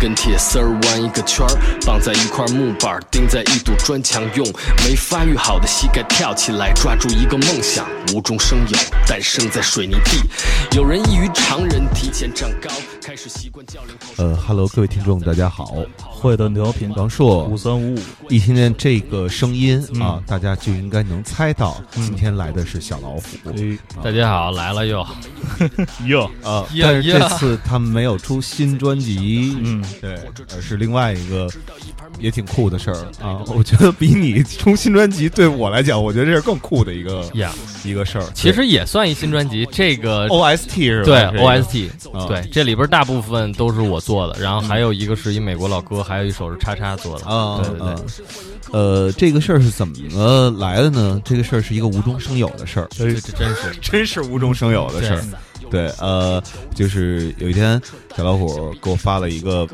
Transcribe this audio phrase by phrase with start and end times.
[0.00, 1.52] 根铁丝儿弯一个圈儿，
[1.84, 4.46] 绑在一块木板儿，钉在一堵砖墙，用
[4.82, 10.18] 没发育好的膝盖跳起来，抓住一个梦想，无中生有，诞生在水泥地。
[10.74, 12.70] 有人异于常人，提前长高，
[13.02, 17.98] 开始习惯教练口呃哈喽，各位听众，大家好，会的调频王硕五三五五，
[18.30, 23.22] 一听见这个声音啊，大家就应该能猜到，今天来的是小老虎。
[23.44, 25.06] 哎大家好，来了又，
[26.06, 30.18] 哟，啊，但是这次他们没有出新专辑，嗯，对，
[30.54, 31.48] 而是另外一个
[32.18, 33.42] 也挺酷的事儿啊。
[33.48, 37.52] 我觉得比你出新专辑对我来讲，我觉得这是更酷的一个呀，
[37.84, 38.24] 一个事儿。
[38.34, 41.04] 其实也算一新专辑，这个 OST 是吧？
[41.04, 48.00] 对 OST，啊对，这里边大部分都是我做的，然后还有一个是一美国老哥，还有一首是叉叉做的，啊，对对对啊，
[48.72, 49.94] 呃，这个事儿是怎么
[50.58, 51.20] 来的呢？
[51.24, 55.24] 这个事儿是一个无中生有的事儿，这这真是 真是无中生有的事儿。
[55.70, 56.42] 对，呃，
[56.74, 57.80] 就是有一天
[58.16, 59.66] 小老虎给我发了一个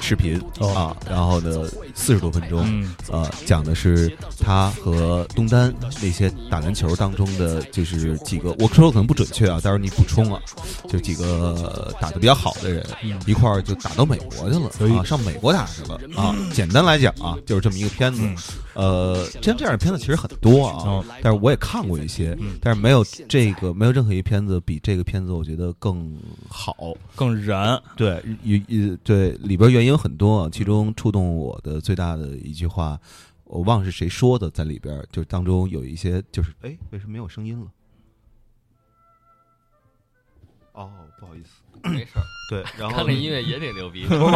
[0.00, 5.72] 视频、哦啊，然后呢四十多分钟，嗯呃，讲的是他和东单
[6.02, 10.40] 那些打篮球当中的就是几个，我说的可能不准确啊，待会儿你补充啊，
[10.88, 12.84] 就几个打的比较好的人、
[13.26, 16.34] 一块儿就打到美国去了哎啊，上美国打去了啊。
[16.52, 18.22] 简单来讲啊，就是这么一个片子。
[18.74, 26.16] 呃，像这样的片子其实很多啊，哦但是我也看过一些，但是没有这个没有任何一片子比这个片子我觉得更
[26.48, 26.74] 好。
[27.20, 32.98] 更燃，对，也也对里边原因很多，其中触动我的最大的一句话，
[33.44, 37.70] 我忘了是谁说的，在里边就当中有一些就是哎，为什么没有声音了？
[40.72, 44.26] 哦，不好意思，没事儿，对，然后看这音乐也挺牛逼不是，不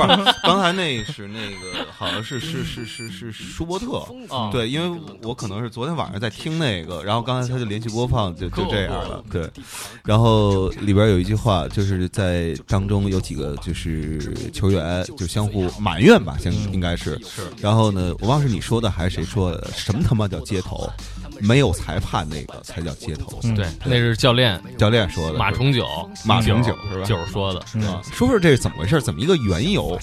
[0.42, 9.23] 刚才那是那个好像是是是是是舒伯特，啊，对，因为我可能是昨天晚上在听那个，然后刚才他就连续播放，就就这样了。
[9.31, 9.51] 对，
[10.05, 17.42] 然后里边有一句话，就是在当中有几个就是球员就相互埋怨吧，相应该是是。
[17.61, 20.89] 然后呢，我忘了是你说的还是谁说的，什么他妈叫街头？
[21.46, 23.38] 没有裁判那个才叫街头。
[23.44, 25.86] 嗯对，那是教练教练说的，马重九，
[26.24, 27.60] 马重九九是吧九说的。
[27.86, 29.00] 啊，说说这是怎么回事？
[29.00, 29.98] 怎么一个缘由？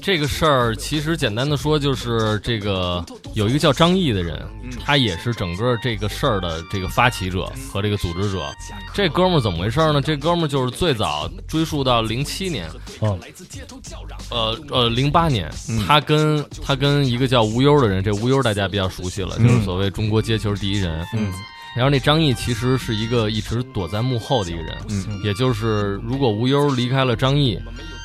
[0.00, 4.40] 这个事儿其实简单的说，就是这个有一个叫张毅的人，
[4.84, 8.48] 他也是整个这个事儿的这个发起者和这个组织者。
[8.94, 10.00] 这哥们儿怎么回事呢？
[10.00, 12.68] 这哥们儿就是最早追溯到零七年，
[13.00, 13.18] 哦，
[14.30, 15.50] 呃呃，零八年，
[15.86, 21.06] 他跟他跟一个叫无忧的人，这无忧大家比较熟悉了，就是所谓中国街球第一人。
[21.14, 21.32] 嗯，
[21.76, 27.58] 然后那张毅其实是一个一直躲在幕后的一个人，嗯，也就是如果无忧离开了张毅，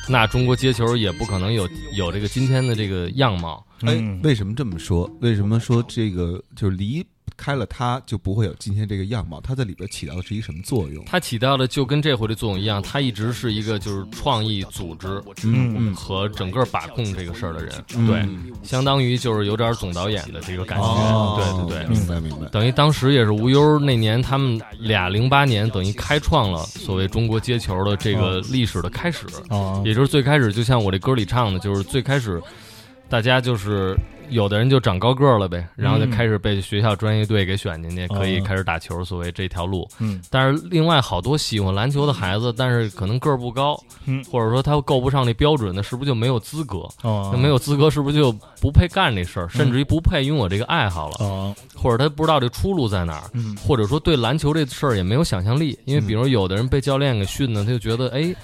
[0.08, 3.64] 那中国街球也不可能有有这个今天的这个样貌。
[3.82, 5.10] 哎嗯，为什么这么说？
[5.20, 7.04] 为什么说这个就是离
[7.36, 9.40] 开了它就不会有今天这个样貌？
[9.40, 11.04] 它在里边起到的是一个什么作用？
[11.06, 18.28] 它起到的就跟这回的作用一样，它一直是一个就是创意组织，嗯嗯和整个把控这个事儿的人，嗯对，
[18.62, 21.96] 相当于就是有点总导演的这个感觉，哦对对对。
[21.96, 22.48] 明白明白。
[22.50, 32.40] 等于当时也是无忧那年，他们俩零八年等于开创了所谓中国街球的这个历史的开始，哦，也就是最开始，就像我这歌里唱的，就是最开始，
[33.14, 33.96] 大家就是
[34.28, 39.88] 有的人就长高个儿了呗，然后就开始被学校专业队给选进去，可以哦开始打球，所谓这条路。
[40.00, 46.88] 嗯但是另外好多喜欢篮球的孩子，但是可能个儿不高，嗯或者说他够不上那标准，的是不是就没有资格？
[47.02, 51.16] 哦，那没有资格，是不是就不配干这事儿，甚至于不配拥有这个爱好了？
[51.20, 58.34] 哦，或者他不知道这出路在哪儿，嗯或者说对篮球这事儿也没有想象力，因为比如有的人被教练给训呢，他就觉得哎。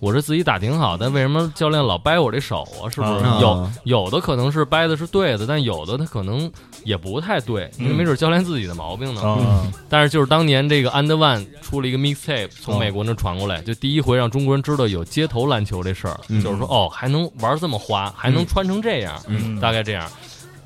[0.00, 2.88] 我是自己打挺好，但为什么教练老掰我这手啊？
[2.88, 6.50] 是不是啊有有的可能是掰的是对的，但有的他可能
[6.84, 9.20] 也不太对，因为没准教练自己的毛病呢。
[9.24, 20.10] 嗯，但是就是当年这个 And One 出了一个 mixtape，从美国那传过来，就第一回让中国人知道有街头篮球这事儿，就是说哦，还能玩这么花，还能穿成这样，嗯大概这样。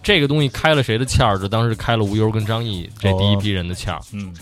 [0.02, 1.38] 这个东西开了谁的窍儿？
[1.38, 4.00] 就当时开了无忧跟张毅这第一批人的窍儿。
[4.12, 4.32] 嗯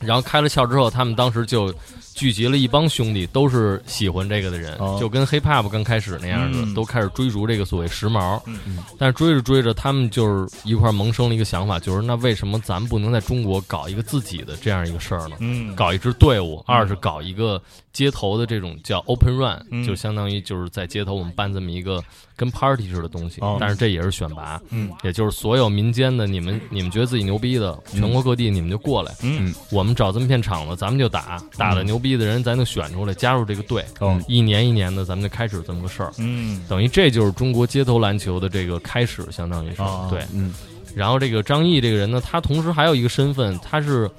[0.00, 1.72] 然后开了窍之后，他们当时就
[2.18, 8.42] 聚集了一帮兄弟，都是喜欢这个的人，哦就跟 hip hop 刚开始那样的，嗯都开始追逐这个所谓时髦。
[8.46, 15.36] 嗯但是追着追着，他们就是一块儿萌生了一个想法，就是那为什么咱们不能在中国搞一个自己的这样一个事儿呢？
[15.38, 17.62] 嗯，搞一支队伍，二是搞一个
[17.92, 22.02] 街头的这种叫 open run，、嗯就相当于就是在街头我们办这么一个
[22.38, 23.58] 跟 party 似的东西，哦。
[23.60, 34.18] 但是这也是选拔，嗯，也就是所有民间的你们你们觉得自己牛逼的，全国各地你们就过来，嗯，我们找这么片场子，咱们就打，打的牛逼的人咱就选出来加入这个队，哦。
[34.28, 36.64] 一年一年的咱们就开始这么个事儿，嗯。
[36.68, 40.06] 等于这就是中国街头篮球的这个开始，相当于是、哦。
[40.08, 40.54] 对，嗯。
[40.94, 44.10] 然后这个张毅这个人呢，他同时还有一个身份，他是，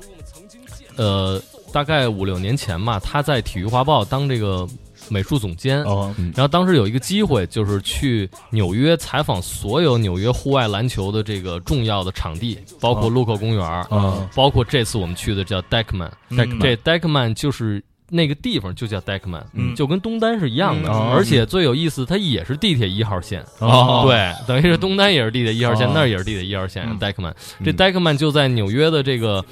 [0.96, 1.42] 呃，
[1.74, 4.68] 大概五六年前吧，他在《体育画报》当这个
[5.10, 5.84] 美术总监。
[5.84, 13.10] 哦，然后当时有一个机会，就是去纽约采访所有纽约户外篮球的这个重要的场地，包括哦。
[13.10, 14.28] 路口公园，哦。
[14.36, 19.76] 包括这次我们去的叫 Deckman，、嗯这 Deckman 就是那个地方就叫 Deckman，、嗯。
[19.76, 23.44] 就跟东单是一样的，而且最有意思，它也是地铁一号线。
[23.60, 25.92] 哦，对， 等于是东单也是地铁一号线，哦。
[25.94, 26.86] 那儿也是地铁一号线。
[26.90, 27.00] 嗯。
[27.00, 27.34] Deckman，
[27.64, 29.44] 这 Deckman 就在纽约的这个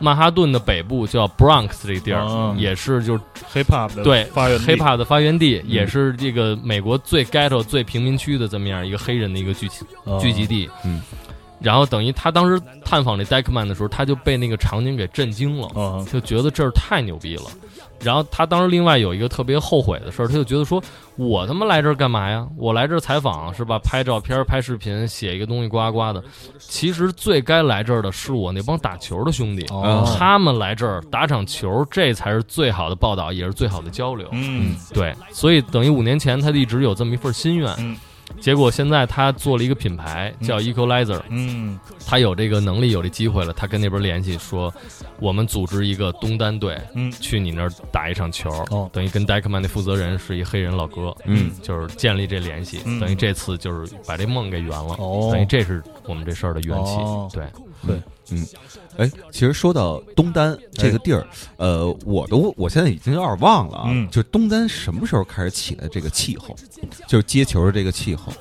[0.00, 2.54] 曼哈顿的北部，叫 Bronx 这个地儿，哦。
[2.58, 3.20] 也是就是
[3.52, 4.64] hip hop 的对发源地。
[4.66, 10.18] Hip hop 的发源地，也是这个美国最 ghetto、最贫民区的这么样一个黑人的一个聚集哦。
[10.20, 10.68] 聚集地。
[10.84, 11.00] 嗯，
[11.60, 16.06] 然后等于他当时探访这 Deckman 的时候，他就被那个场景给震惊了，哦。
[16.12, 17.44] 就觉得这儿太牛逼了。
[18.02, 20.82] 然后他当时另外有一个特别后悔的事儿，他就觉得说，
[21.16, 22.46] 我他妈来这儿干嘛呀？
[22.56, 23.78] 我来这儿采访是吧？
[23.78, 26.22] 拍照片、拍视频、写一个东西，呱呱的。
[26.58, 34.28] 其实最该来这儿的是我那帮打球的兄弟，哦他们来这儿打场球，这才是最好的报道，也是最好的交流。
[34.32, 37.96] 嗯对，所以等于五年前他一直有这么一份心愿，嗯
[38.40, 41.78] 结果现在他做了一个品牌叫 Equalizer，、嗯。
[42.06, 44.72] 他有这个能力，有这机会了，他跟那边联系说，
[45.18, 47.10] 我们组织一个东单队嗯。
[47.12, 48.90] 去你那儿打一场球，哦。
[48.92, 53.00] 等于跟 Deckman 那负责人是一黑人老哥，嗯，就是建立这联系，嗯。
[53.00, 55.30] 等于这次就是把这梦给圆了，哦。
[55.32, 56.96] 等于这是我们这事儿的缘起，
[57.32, 57.46] 对。
[57.84, 58.00] 对，
[58.96, 66.54] 哎，其实说到东单这个地儿，呃，我都我现在已经有点忘了啊，嗯就东单什么时候开始起的这个气候，
[67.06, 68.32] 就是接球的这个气候，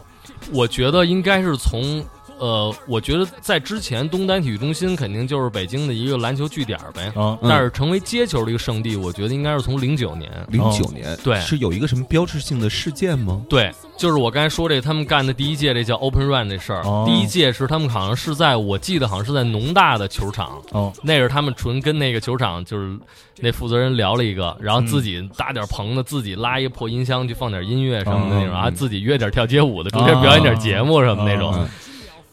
[0.51, 2.03] 我觉得应该是从。
[2.42, 7.06] 呃，我觉得在之前，东单体育中心肯定就是北京的一个篮球据点呗。
[7.10, 10.32] 啊嗯但是成为街球的一个圣地，我觉得应该是从零九年。
[10.48, 13.40] 零九年，对是有一个什么标志性的事件吗？
[13.48, 16.82] 对，就是我刚才说这，他们干的第一届这叫 Open Run 这事儿。
[16.82, 22.98] 哦第一届是他们好像是在我记得好像是在农大的球场，哦那是他们纯跟那个球场就是
[23.40, 31.54] 那负责人聊了一个，然后自己搭点棚子，自己拉一个破音箱去放点音乐什么的那种，哦啊，自己约点跳街舞的，中间表演点节目什么那种。
[31.56, 31.68] 嗯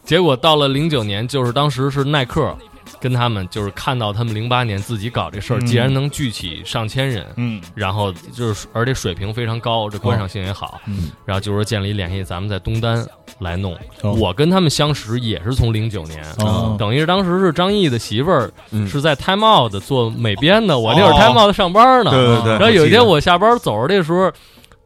[0.09, 2.57] 结果到了零九年，就是当时是耐克
[2.99, 5.65] 跟他们就是看到他们零八年自己搞这事儿，嗯。
[5.67, 7.61] 既然能聚起上千人，嗯。
[7.75, 11.11] 然后就是而且水平非常高，这观赏性也好，嗯。
[11.25, 13.05] 然后就说建立联系，咱们在东单
[13.37, 13.77] 来弄。
[14.01, 14.13] 哦。
[14.13, 16.75] 我跟他们相识也是从零九年，哦。
[16.79, 18.87] 等于是当时是张译的媳妇儿嗯。
[18.87, 21.17] 是在 Time Out 做美编的，我那会儿哦。
[21.19, 22.09] Time Out 上班呢。
[22.09, 22.53] 对对对。
[22.53, 24.31] 然后有一天我我下班走着的时候。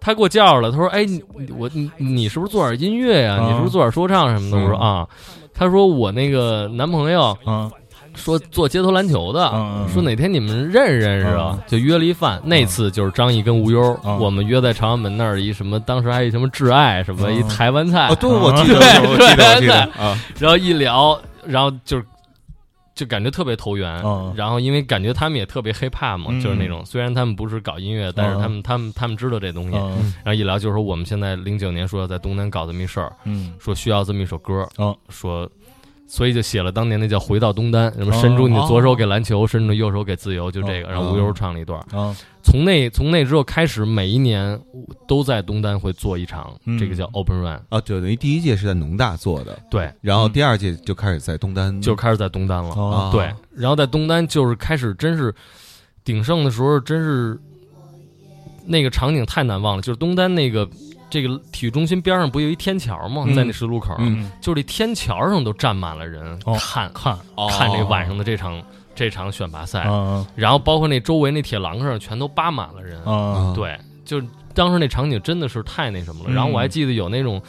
[0.03, 1.23] 他给我叫着了，他说：“哎，你
[1.57, 5.07] 我你你是不是做点音乐呀、哦你是不是做点说唱什么的？”我说：“嗯啊。”
[5.55, 7.71] 他说：“我那个男朋友啊
[8.15, 11.57] 说做街头篮球的，嗯嗯说哪天你们认识认识啊？
[11.65, 12.41] 就约了一饭。
[12.43, 14.19] 那次就是张译跟吴优，嗯。
[14.19, 17.35] 我们约在朝阳门那儿一什么，当时还有什么挚爱什么、嗯。
[17.37, 22.05] 一台湾菜，哦，对，我记得，对我记得，我记对得啊，然后一聊，然后就是
[22.95, 24.01] 就感觉特别投缘。
[24.03, 29.77] 嗯然后因为感觉他们也特别 hiphop 嘛，嗯就是那种虽然他们不是搞音乐，但是他们他们他们知道这东西。
[29.77, 35.49] 嗯然后一聊就是说我们现在零九年说要在东南搞这么一事儿，嗯说需要这么一首歌，哦说。
[36.13, 40.87] 所以就写了当年那叫《回到东单》，什么哦伸出你的左手给篮球，伸出右手给自由，就这个。
[40.87, 41.79] 然后吴优唱了一段。
[41.91, 44.59] 啊从那从那之后开始，每一年
[45.07, 47.59] 都在东单会做一场，嗯这个叫 Open Run。
[47.69, 52.69] 啊，对等于第一届是在农大做的，对，然后第二届就开始在东单，就开始在东单了。
[52.75, 55.33] 哦对，然后在东单就是开始，真是
[56.03, 57.39] 鼎盛的时候，真是
[58.67, 59.81] 那个场景太难忘了。
[59.81, 60.69] 就是东单那个
[61.13, 63.23] 这个体育中心边上不有一天桥吗？
[63.27, 63.35] 嗯。
[63.35, 64.31] 在那十字路口，嗯。
[64.41, 66.57] 就是这天桥上都站满了人、哦。
[66.59, 67.47] 看看哦。
[67.51, 68.59] 看这晚上的这场
[68.95, 72.99] 这场选拔赛，啊然后包括那周围那铁栏杆上全都扒满了人。
[73.03, 74.19] 啊对，就
[74.55, 76.31] 当时那场景真的是太那什么了。
[76.31, 76.33] 嗯。
[76.33, 77.39] 然后我还记得有那种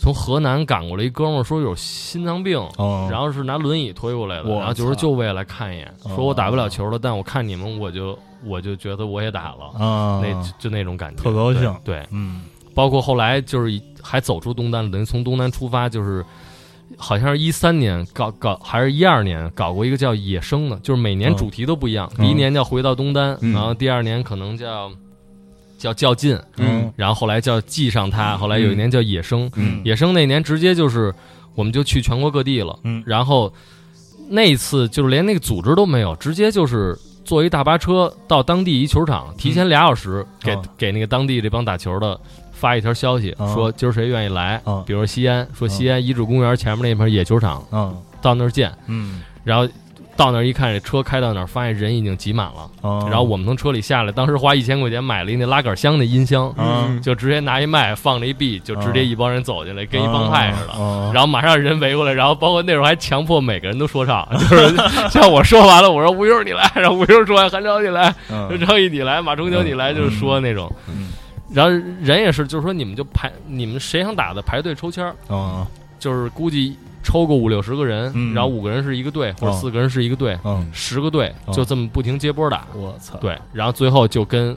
[0.00, 3.06] 从河南赶过来一哥们儿说有心脏病，哦。
[3.10, 11.62] 然后是拿轮椅推过来的，然后就说就为了看一眼，哦说我打不了球了，但我看你们我就我就觉得我也打了，啊那就就那种感觉，特高兴。
[11.84, 11.96] 对。
[11.96, 16.24] 对，嗯包括后来就是还走出东单，等于从东单出发就是。
[16.98, 22.08] 好像是一三年搞搞，还是一二年搞过一个叫野生的，就是每年嗯主题都不一样。
[22.18, 24.92] 嗯第一年叫回到东单，嗯然后第二年可能叫
[25.76, 29.50] 叫较劲，嗯然后后来叫记上他，后来有一年叫野生。
[29.56, 31.12] 嗯野生那年直接就是，
[31.54, 32.78] 我们就去全国各地了。
[32.84, 33.52] 嗯然后
[34.28, 42.20] 那一次就是连那个组织都没有，直接就是坐一大巴车到当地一球场，提前俩小时给、哦给那个当地这帮打球的
[42.54, 47.92] 发一条消息，哦说今儿谁愿意来，哦比如西安，说西安遗址公园前面那片野球场，啊
[48.22, 48.72] 到那儿见。
[48.86, 49.20] 嗯。
[49.42, 49.68] 然后
[50.16, 52.88] 到那儿一看，这车开到那儿，发现人已经挤满了。
[52.88, 60.72] 啊然后我们从车里下来，当时花一千块钱买了一那拉杆箱的音箱，啊就直接拿一麦放了一 B，就直接一帮人走进来，跟一帮派似的。
[60.72, 64.74] 啊然后马上人围过来，然后包括那时候还强迫每个人都说唱， 就是
[65.10, 68.58] 像我说完了，我说吴优你来，然后吴优说完韩超你来，嗯。
[68.66, 70.72] 张毅你来，马中秋你来，就是说那种。
[71.48, 71.70] 嗯然后
[72.00, 75.66] 人也是，就是说你们就排，你们谁想打的排队抽签儿，嗯
[75.98, 78.34] 就是估计抽个五六十个人，嗯。
[78.34, 79.58] 然后五个人是一个队，或者哦。
[79.60, 81.52] 四个人是一个队，嗯，十个队哦。
[81.52, 82.66] 就这么不停接波打。
[82.74, 84.56] 我操，对，然后最后就跟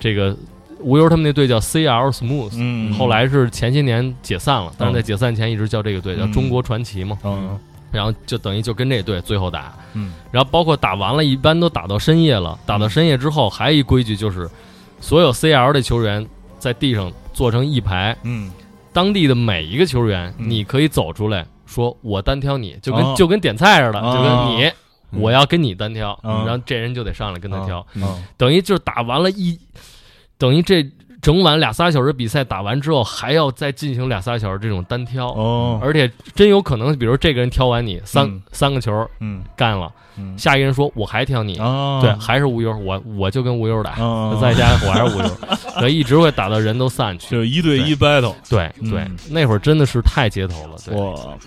[0.00, 0.34] 这个
[0.80, 6.32] 无忧他们那队叫 CL Smooth，、嗯，后来是前些年解散了，但是在解散前一直叫这个队叫嗯。
[6.32, 7.58] 中国传奇嘛，嗯
[7.90, 10.14] 然后就等于就跟这队最后打，嗯。
[10.30, 14.48] 然后包括打完了，一般都打到深夜了，打到深夜之后还有一规矩就是，
[15.02, 16.26] 所有 CL 的球员
[16.58, 18.50] 在地上坐成一排，嗯。
[18.94, 20.48] 当地的每一个球员，嗯。
[20.48, 23.14] 你可以走出来说，我单挑你，就跟、哦。
[23.16, 24.16] 就跟点菜似的，哦。
[24.16, 24.72] 就跟你。
[25.10, 25.20] 嗯。
[25.20, 28.24] 我要跟你单挑，嗯然后这人就得上来跟他挑，嗯。
[28.38, 29.58] 等于就是打完了一，
[30.38, 30.82] 等于这
[31.20, 38.42] 整晚俩仨小时比赛打完之后，还要再进行俩仨小时这种单挑，哦，而且真有可能，比如这个人挑完你三、嗯。
[38.52, 39.42] 三个球嗯。
[39.56, 40.38] 干了，嗯。
[40.38, 45.36] 下一个人说我还挑你，啊，对，还是无忧，我我就跟无忧打，啊，在家我还是无忧，
[45.78, 47.30] 所以一直会打到人都散去。
[47.30, 51.38] 就是一对一 battle，对对嗯，那会儿真的是太街头了，对，哇，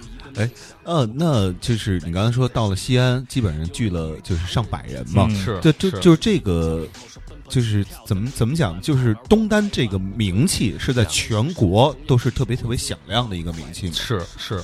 [0.84, 5.28] 呃，那就是你刚才说到了西安，基本上聚了就是上百人嘛。
[5.30, 6.86] 嗯是，对，就就是这个，
[7.48, 13.94] 就是怎么怎么讲，就是东单这个名气是在全国都是特别特别响亮的一个名气嘛。
[13.96, 14.62] 是是，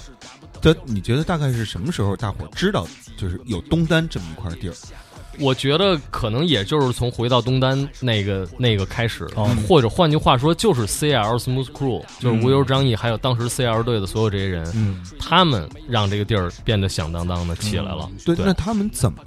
[0.61, 2.87] 这你觉得大概是什么时候大伙知道，
[3.17, 4.73] 就是有东单这么一块地儿？
[5.39, 18.09] 我觉得可能也就是从回到东单那个那个开始，哦或者换句话说，就是 CL Smooth Crew，就是无忧张毅，还有当时 CL 队的所有这些人，嗯他们让这个地儿变得响当当的起来了。
[18.25, 19.19] 对，那他们怎么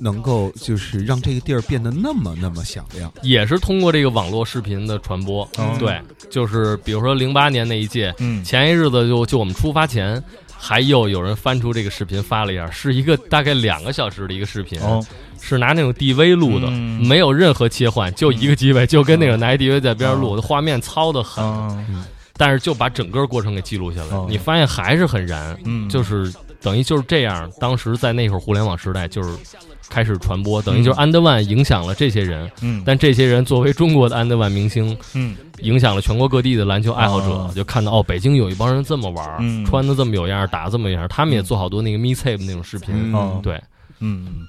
[0.00, 3.12] 能够就是让这个地儿变得那么那么响亮？
[3.22, 10.22] 也是通过这个网络视频的传播，哦对，就是比如说零八年那一届，嗯前一日子就就我们出发前，
[10.58, 15.04] 还又有人翻出这个视频发了一下，是一个大概两个小时的一个视频，哦。
[15.40, 17.06] 是拿那种 DV 录的，嗯。
[17.06, 21.84] 没有任何切换，就一个机位，就跟那个拿 DV 在边上录，画面糙的很，啊
[22.36, 24.26] 但是就把整个过程给记录下来，哦。
[24.28, 25.88] 你发现还是很燃，嗯。
[25.88, 27.50] 就是等于就是这样。
[27.60, 29.30] 当时在那会儿互联网时代，就是
[29.88, 32.82] 开始传播，等于就是安德万影响了这些人，嗯。
[32.84, 35.36] 但这些人作为中国的安德万明星，嗯。
[35.60, 37.52] 影响了全国各地的篮球爱好者，哦。
[37.54, 39.64] 就看到哦，北京有一帮人这么玩儿，嗯。
[39.64, 43.12] 穿的这么有样儿，打这么有样，他们也做好多那个 me tape 那种视频，
[43.42, 43.60] 对，
[44.00, 44.46] 嗯，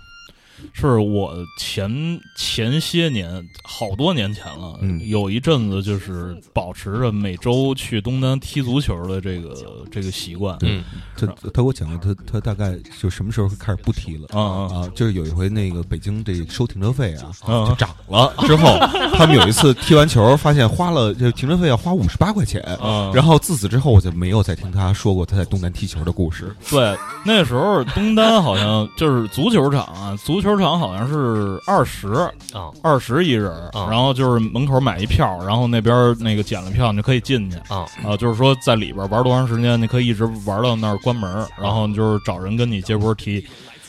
[0.73, 1.89] 是我前
[2.37, 9.53] 前些年好多年前了，嗯有一阵子就是保持着每周去东单踢足球的这个
[9.91, 10.57] 这个习惯。
[10.61, 10.83] 嗯
[11.17, 14.27] 他他给我讲了，他他大概就什么时候开始不踢了。
[14.31, 18.33] 啊啊啊，就是有一回那个北京这收停车费啊，啊就涨了。
[18.47, 18.77] 之后
[19.15, 22.59] 他们有一次踢完球，发现花了这停车费要花五十八块钱。
[22.79, 23.11] 啊！
[23.13, 26.55] 然后自此之后，我就没有再听他说过他在东单踢球的故事。
[26.69, 32.13] 对，那时候东单好像就是足球场啊，足球场好像是二十
[32.53, 37.57] 啊二十一人，啊然后就是门口买一票，然后那边那个检了票，你就可以进去。
[37.67, 43.45] 啊啊，就是说在里边玩多长时间，你可以一直玩到那儿关门，然后就是找人跟你接波踢。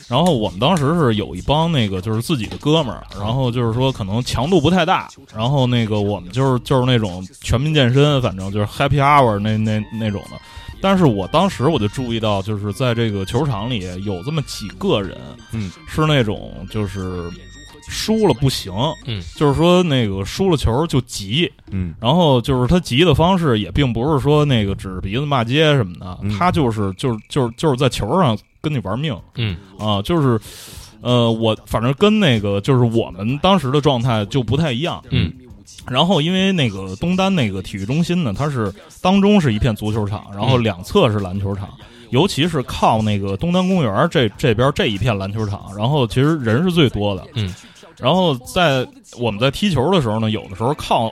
[0.07, 10.37] 然后我们当时是有一帮那个就是自己的哥们儿，然后就是说可能强度不太大，然后那个我们就是就是那种全民健身，反正就是 Happy Hour 那那那种的。
[10.81, 15.17] 但是我当时我就注意到，就是在这个球场里有这么几个人，
[15.51, 17.29] 嗯，是那种就是
[17.87, 18.73] 输了不行，
[19.05, 21.93] 嗯，就是说那个输了球就急，嗯。
[21.99, 26.37] 然后就是他急的方式也并不是说那个指着鼻子骂街什么的，嗯。
[26.37, 29.17] 他就是就是就是就是在球上跟你玩命。
[29.35, 29.57] 嗯。
[29.77, 30.39] 啊，就是
[31.01, 35.03] 呃，我反正跟那个就是我们当时的状态就不太一样。
[35.09, 35.33] 嗯
[35.87, 41.69] 然后因为那个东单那个体育中心呢，它是当中是一片足球场，然后嗯两侧是篮球场。
[42.11, 47.25] 尤其是靠那个东单公园这这边这一片篮球场，然后其实人是最多的。
[47.35, 47.55] 嗯，
[47.97, 48.85] 然后在
[49.17, 51.09] 我们在踢球的时候呢，有的时候靠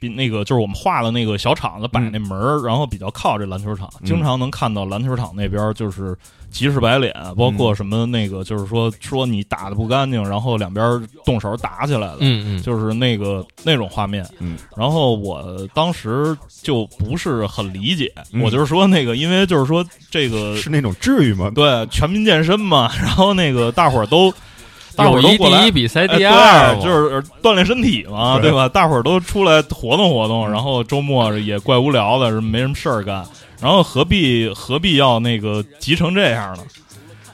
[0.00, 6.18] 比那个就是我们画的那个小场子摆那门儿，然后比较靠这篮球场，嗯经常能看到篮球场那边就是
[6.50, 12.16] 急赤白脸，包括什么那个就是说说你打的不干净，然后两边动手打起来了。
[12.20, 21.50] 嗯嗯，就是那个那种画面，嗯，然后我当时就不是很理解，嗯我就是说那个，因为就是说这个 是那种至于吗？
[21.54, 24.32] 对全民健身嘛，然后那个大伙儿都，
[24.96, 28.68] 大伙友谊儿都过来第一，比赛哎第二就是锻炼身体嘛，对对吧？
[28.68, 33.24] 大伙儿都出来活动活动，然后周末也怪无聊的，没什么事儿干，
[33.60, 36.64] 然后何必何必要那个急成这样呢？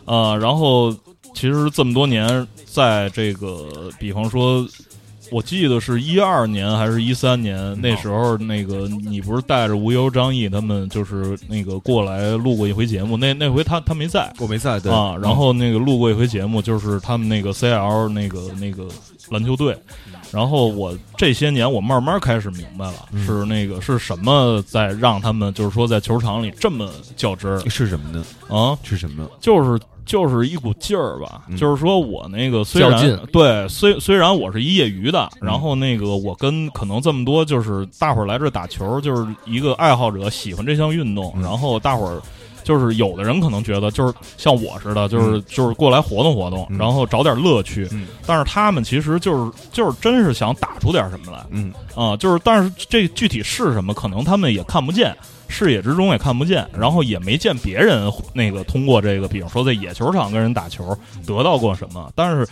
[0.04, 0.92] 呃，然后
[1.35, 4.66] 其实这么多年，在这个比方说
[5.30, 18.88] 我记得是一二年还是一三年，那时候那个你不是带着无忧、张译他们就是那个过来录过一回节目，那那回他他没在我没在，对啊，然后那个录过一回节目，就是他们那个 CL 那个那个
[19.30, 19.76] 篮球队。
[20.36, 28.22] 然后我这些年我慢慢开始明白了，是那个是什么在让他们就是说在球场里这么较真儿是什么呢？
[28.54, 28.76] 啊？
[28.82, 29.30] 是什么呢？
[29.40, 42.20] 就是就是一股劲儿吧，嗯就是说我那个虽然对虽虽然我是一业余的，然后那个我跟可能这么多就是大伙儿来这儿打球，就是一个爱好者喜欢这项运动，嗯然后大伙儿。
[42.66, 46.76] 就是有的人可能觉得，就是像我似的，就是、就是过来活动活动，嗯。
[46.76, 47.87] 然后找点乐趣。
[47.92, 48.08] 嗯。
[48.26, 51.46] 但是他们其实就是就是真是想打出点什么来。
[51.50, 51.73] 嗯。
[51.94, 62.44] 啊、就是但是这具体是什么，可能他们也看不见，视野之中也看不见，然后也没见别人那个通过这个，比如说在野球场跟人打球得到过什么，但是。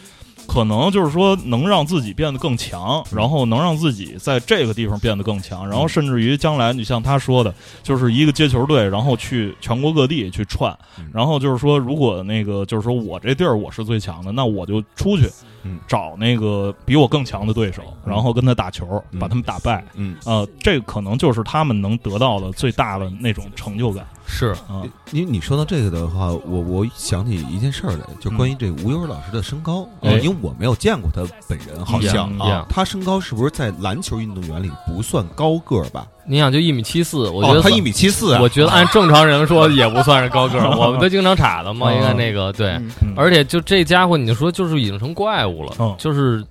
[0.47, 15.31] 可能就是说能让自己变得更强，然后能让自己在这个地方变得更强，然后甚至于将来，你像他说的，就是一个接球队，然后去全国各地去串嗯，然后就是说，如果那个就是说我这地儿我是最强的，那我就出去
[15.63, 15.79] 嗯。
[15.89, 19.19] 找那个比我更强的对手，然后跟他打球，嗯。
[19.19, 19.85] 把他们打败。
[19.95, 24.83] 嗯，呃，这个可能就是他们能得到的最大的那种成就感是啊。
[25.13, 30.19] 因为你说到这个的话，我我想起一件事儿来，就关于这吴优老师的身高，哎。
[30.19, 36.07] 因为我没有见过他本人，好像嗯啊呀，他身高是不是在篮球运动员里不算高个儿吧？
[36.27, 41.91] 你想就一米七四，我觉得哦他一米七四啊，我觉得按正常人说 也不算是高个儿，我们都经常查的嘛。
[41.91, 42.91] 嗯应该那个对，嗯。
[43.03, 43.15] 嗯。
[43.17, 46.43] 而且就这家伙，你就说就是已经成怪物了，嗯就是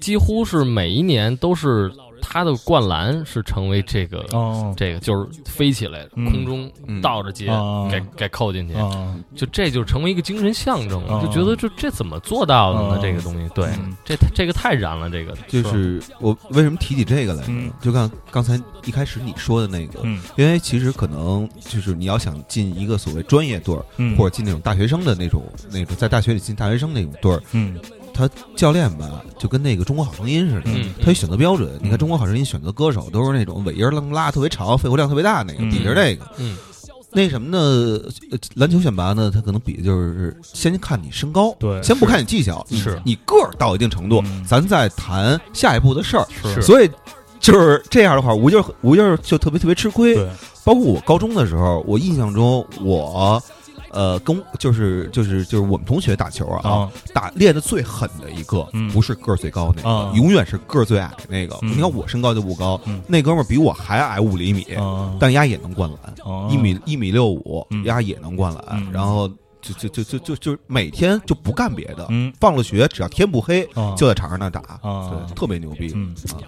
[0.00, 12.94] 几乎是每一年都是他的灌篮是成为这个、哦这个就是飞起来，嗯空中嗯倒着接，啊给给扣进去，啊，就这就成为一个精神象征了，啊就觉得这这怎么做到的呢？
[12.94, 17.72] 啊这个东西，对，嗯这这个太燃了，这个就是我为什么提起这个来呢嗯？
[17.80, 27.78] 就刚刚才一开始你说的那个，嗯因为其实可能就是你要想进一个所谓专业队儿，嗯，或者进那种大学生的那种那种在大学里进大学生那种队儿，嗯
[28.18, 31.70] 他教练吧就跟那个中国好声音似的，嗯他有选择标准。
[31.80, 36.26] 你看中国好声音选择歌手都是那种尾音楞拉特别长，肺活量特别大那个，嗯比着这个。
[36.38, 36.56] 嗯
[37.10, 37.58] 那什么呢？
[38.30, 46.26] 呃篮球选拔呢，他可能比的就是先看你身高，对先不看你技巧，你是你个儿到一定程度，嗯咱再谈下一步的事儿。
[46.42, 46.90] 是所以
[47.40, 50.16] 就是这样的话，吴就是吴就是就特别特别吃亏。
[50.16, 50.28] 对
[50.64, 53.40] 包括我高中的时候，我印象中我。
[53.90, 61.56] 呃，跟就是就是就是我们同学打球啊，啊打练的最狠的一个，嗯不是个儿最高那个，啊永远是个儿最矮那个。
[61.62, 68.64] 嗯你看我身高就不高，嗯那哥们儿比我还矮五厘米，啊，但丫也能灌篮，啊一米一米六五嗯，丫也能灌篮。
[68.72, 69.28] 嗯然后
[69.60, 75.92] 就就就就就就每天就不干别的，嗯放了学只要天不黑啊就在场上那打，啊对，特别牛逼。
[75.94, 76.38] 嗯啊，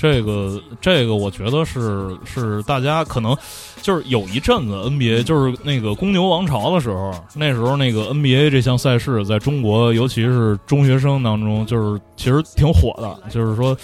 [0.00, 3.36] 这个这个，我觉得是是大家可能
[3.82, 13.30] 就是有一阵子 NBA 就是那个公牛王朝的时候，那时候那个 NBA 这项赛事在中国，尤其是中学生当中，就是其实挺火的。
[13.30, 13.76] 就是说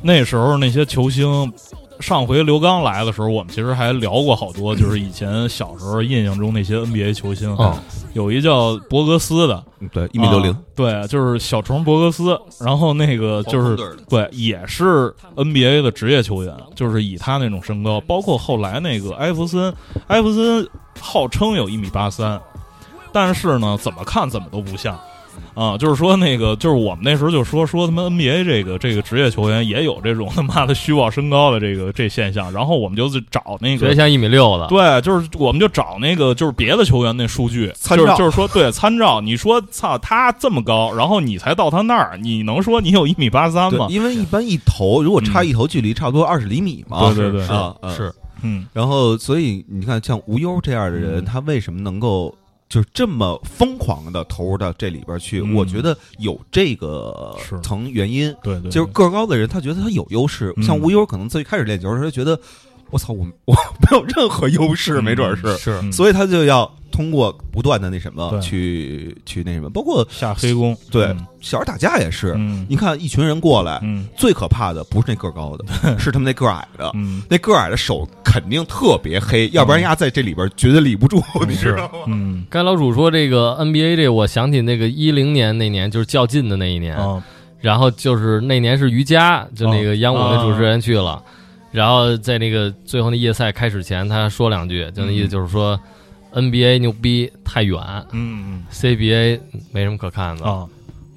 [0.00, 1.52] 那时候那些球星，
[2.00, 7.78] 上回刘刚来的时候，我们其实还聊过好多，就是以前小时候印象中那些 NBA 球星，哦
[8.12, 13.76] 有一叫博格斯的，嗯对，一米六零啊，对，就是小虫博格斯，然后那个就是
[14.08, 19.72] 对，也是 NBA 的职业球员，就是以他那种身高，包括后来那个艾弗森，
[20.08, 20.68] 艾弗森
[21.00, 22.40] 号称有一米八三，
[23.12, 24.98] 但是呢，怎么看怎么都不像。
[25.54, 39.20] 啊，就是说那个，就是我们那时候就说说他们 NBA 这个这个职业球员也有这种他妈的虚报身高的这个这现象，然后我们就去找那个别像一米六的，对，就是我们就找那个就是别的球员那数据，参就是就是说对参照。
[39.20, 43.86] 你说操他这么高，然后你才到他那儿，你能说你有一米八三吗，？
[43.90, 47.94] 因为一般一投如果差一投距离差不多二十厘米嘛，对对对啊，嗯。
[47.94, 48.12] 是。
[48.42, 48.66] 嗯。
[48.72, 51.24] 然后，所以你看，像吴优这样的人，嗯。
[51.24, 52.34] 他为什么能够
[52.70, 55.40] 就是这么疯狂的投入到这里边去？
[55.40, 60.54] 嗯我觉得有这个层原因，对对，就是个高的人，他觉得他有优势。
[60.56, 62.38] 嗯像吴优，可能最开始练球的时候，他觉得
[62.90, 72.34] 我操，我我没有任何优势，嗯没准是，是嗯所以他就要通过不断的那什么去去那什么，包括下黑工，对嗯小孩打架也是。
[72.36, 75.64] 嗯你看一群人过来，嗯最可怕的不是那个高的，
[75.98, 76.90] 是他们那个矮的。
[76.94, 82.04] 嗯，那个矮的手肯定特别黑，要不然丫在这里边绝对立不住，你知道吗？
[82.08, 87.22] 嗯刚才老主说这个 NBA 这，我想起那个一零年那年，就是较劲的那一年，啊
[87.60, 91.22] 然后就是那年是瑜伽，就那个央五的主持人去了，
[91.72, 95.78] 然后在那个最后那夜赛开始前，他说两句，就那意思就是说、
[96.32, 97.80] NBA 牛逼太远
[98.12, 99.40] 嗯，CBA
[99.72, 100.66] 没什么可看的，啊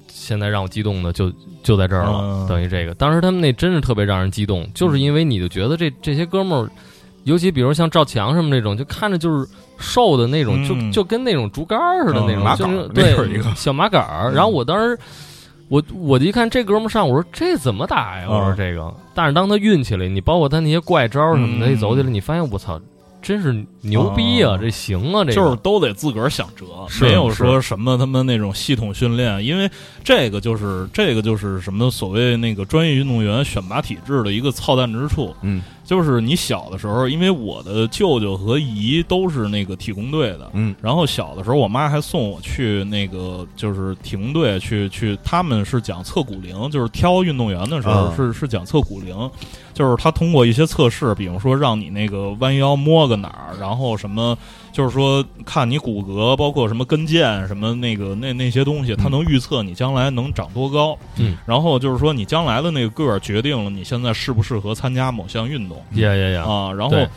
[0.08, 2.94] 现在让我激动的就就在这儿了，嗯等于这个。
[2.94, 6.70] 当时他们那真是特别让人激动，就是因为你就觉得这这些哥们儿，
[7.24, 14.32] 尤其比如像赵强什么那种，就看着就是瘦的那种，嗯就就跟那种竹竿儿似的那种，就是对个小马杆儿。
[14.32, 14.96] 然后我当时。
[15.68, 18.26] 我我一看这哥们上，我说这怎么打呀？
[18.28, 21.72] 我说嗯这个，但是当他运起来，你包括他那些怪招什么的，嗯。
[21.72, 22.80] 一走起来，你发现我操，
[23.22, 24.52] 真是牛逼啊！
[24.52, 25.32] 哦这行啊，这个。
[25.32, 26.66] 就是都得自个儿想辙，
[27.00, 29.68] 没有说什么他们那种系统训练，因为
[30.04, 40.74] 这个就是这个就是什么所谓那个专业运动员选拔体制的一个操蛋之处，嗯就是你小的时候，因为我的舅舅和姨都是那个体工队的，嗯。
[40.80, 48.14] 然后小的时候，我妈还送我去那个就是体工队去去，他们是讲测骨龄，就是挑运动员的时候啊。
[48.16, 49.30] 是、是讲测骨龄，
[49.74, 54.38] 就是他通过一些测试，比如说让你那个弯腰摸个哪儿，然后什么，
[54.72, 60.96] 就是说看你骨骼，包括什么跟腱什么那个那那些东西，他能预测你将来能长多高。
[61.16, 65.76] 嗯，然后就是说你将来的那个个儿决定了你现在适不适合参加某项运动。
[65.94, 66.42] 呀呀呀！
[66.44, 67.08] 啊，然后对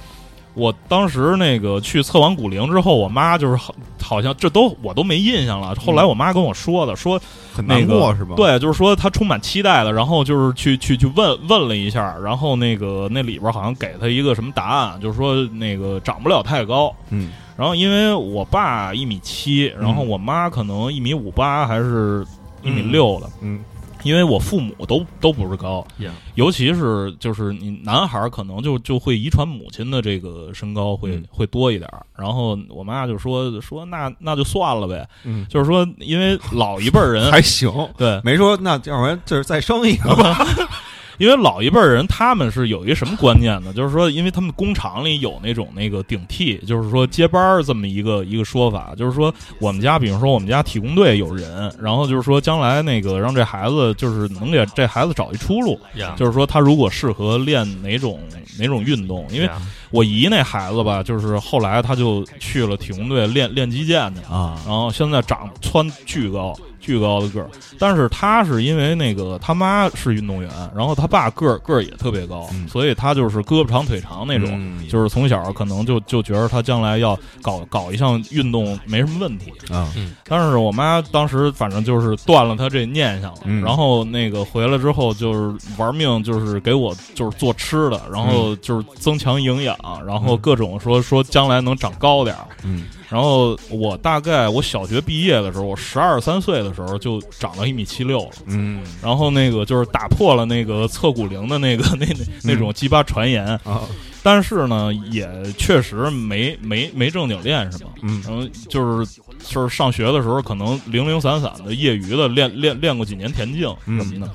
[0.58, 5.76] 我当时那个去测完骨龄之后，我妈就是好好像这都我都没印象了。
[5.76, 7.22] 后来我妈跟我说的，说
[7.54, 16.94] 很那个难过是吧？，对，就是说她充满期待的，然后就是去去去问问了一下，然后那个那里边好像给她一个什么答案，就是说那个长不了太高。
[17.10, 22.24] 嗯然后因为我爸一米七，然后我妈可能一米五八还是
[22.62, 23.60] 一米六的，嗯
[24.08, 32.06] 因为我父母都都不是高，呀尤其是就是你男孩儿可能就就会遗传母亲的这个身高会、嗯会多一点儿。
[32.18, 40.38] 然后我妈就说说那那就算了呗，嗯，就是说因为老一辈人还行，对，没说那要不然就是再生一个吧。
[41.18, 43.74] 因为老一辈人他们是有一什么观念呢？
[43.74, 58.20] 就是说，因为他们工厂里有那种那个顶替，就是说接班儿这么一个一个说法，就是说我们家，比如说我们家体工队有人，然后就是说将来那个让这孩子就是能给这孩子找一出路，呀，就是说他如果适合练哪种
[58.60, 59.50] 哪种运动，因为
[59.90, 67.50] 我姨那孩子吧，就是后来他就去了体工队练练击剑去，啊然后现在长蹿巨高，巨高的个儿。
[67.80, 72.68] 但是他是因为那个他妈是运动员，然后他爸个儿个儿也特别高，嗯。
[72.68, 74.50] 所以他就是胳膊长腿长那种。
[74.54, 74.88] 嗯。
[74.88, 79.92] 就是从小可能就就觉得他将来要搞搞一项运动没什么问题，啊。
[80.24, 83.64] 但是我妈当时反正就是断了他这念想了，嗯。
[83.64, 92.46] 然后那个回来之后就是玩命，就是给我就是做吃的，然后就是增强营养，然后各种说说将来能长高点儿。
[92.64, 98.32] 嗯然后我大概我小学毕业的时候，我十二三岁的时候就长到一米七六了。
[98.48, 98.84] 嗯。
[99.02, 103.82] 然后那个就是打破了那个测骨龄的那个 那那那种鸡巴传言，啊。
[104.24, 107.90] 但是呢，也确实没没没正经练什么。
[108.02, 108.22] 嗯。
[108.28, 114.32] 然后就是就是上学的时候，可能零零散散的业余的练练练过几年田径什么的，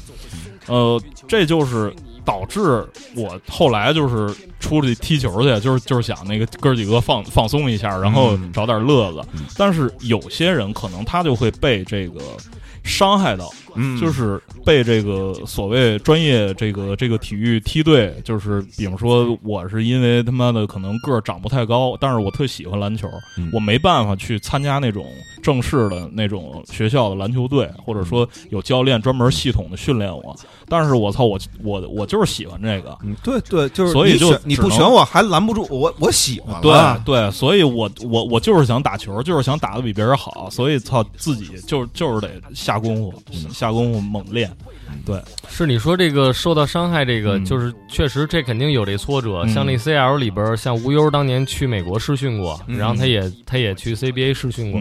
[0.67, 9.23] 呃，这就是导致我后来就是出去踢球去，就是就是想那个哥几个放放松一下，然后嗯找点乐子。
[9.35, 12.21] 嗯但是有些人可能他就会被这个
[12.83, 23.51] 伤害到，嗯，就是被这个所谓专业这个这个体育梯队，就是比如说我是因为他妈的可能个儿长不太高，但是我特喜欢篮球，嗯。
[23.53, 25.05] 我没办法去参加那种
[25.43, 30.35] 正式的那种学校的篮球队，或者说有教练专门系统的训练我，
[30.69, 32.97] 但是我操我我我就是喜欢这个。
[33.03, 36.73] 嗯对对，就是所以就你不选我还拦不住我，我喜欢对
[37.05, 44.51] 对，所以我我我就是想打球，就是想打的比别人好，所以操自己就就是得下下功夫，下功夫猛练。
[45.05, 49.47] 对是你说这个受到伤害，这个就是确实这肯定有这挫折。
[49.49, 54.81] 像那 CL 里边，像吴优当年去美国试训过，然后他也他也去 CBA 试训过，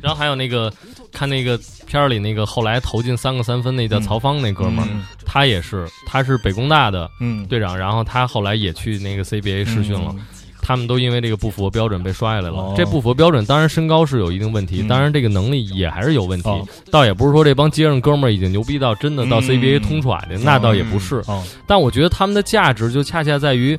[0.00, 0.72] 然后还有那个
[1.12, 4.88] 看那个片里那个后来投进三个三分那叫曹芳那哥们儿，
[5.24, 7.08] 他也是他是北工大的，
[7.48, 10.14] 队长，然后他后来也去那个 CBA 试训了。
[10.70, 12.58] 他们都因为这个不符合标准被刷下来了。
[12.58, 12.74] 哦。
[12.76, 14.86] 这不符合标准，当然身高是有一定问题，嗯。
[14.86, 16.48] 当然这个能力也还是有问题。
[16.48, 16.64] 哦。
[16.92, 19.42] 倒也不是说这帮街上哥们儿已经牛逼到真的到嗯。
[19.42, 21.16] CBA 通耍去，那倒也不是。
[21.26, 23.76] 哦，但我觉得他们的价值就恰恰在于，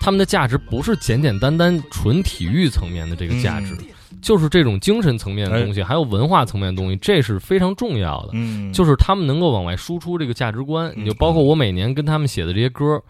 [0.00, 3.76] 他们的价值不是简简单单纯体育层面的这个价值，
[4.20, 8.28] 就是这种精神层面的东西，还有文化层面的东西，这是非常重要的。
[8.34, 11.04] 嗯，就是他们能够往外输出这个价值观，嗯。
[11.04, 13.02] 你就包括我每年跟他们写的这些歌，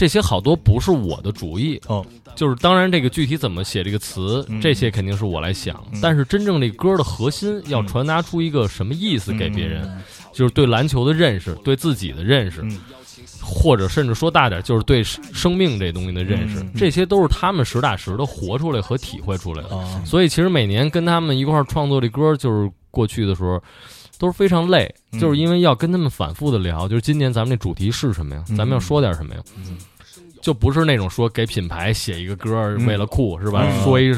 [0.00, 1.78] 这些好多不是我的主意。
[1.86, 2.02] 哦，
[2.34, 4.58] 就是当然这个具体怎么写这个词，嗯。
[4.58, 5.84] 这些肯定是我来想。
[5.92, 10.00] 嗯，但是真正这歌的核心要嗯传达出一个什么意思给别人，嗯
[10.32, 12.78] 就是对篮球的认识，对自己的认识，嗯。
[13.42, 16.72] 或者甚至说大点，就是对生生命这东西的认识，嗯。
[16.74, 19.76] 这些都是他们实打实的活出来和体会出来的。
[19.76, 23.62] 啊，所以其实每年跟他们一块儿创作这歌，就是过去的时候，
[24.18, 25.20] 都是非常累，嗯。
[25.20, 28.42] 就是因为要跟他们反复的聊，就是今年咱们这主题是什么呀？
[28.48, 28.56] 嗯。
[28.56, 29.42] 咱们要说点什么呀？
[30.40, 33.62] 嗯就不是那种说给品牌写一个歌为了酷是吧？
[33.70, 34.12] 嗯说一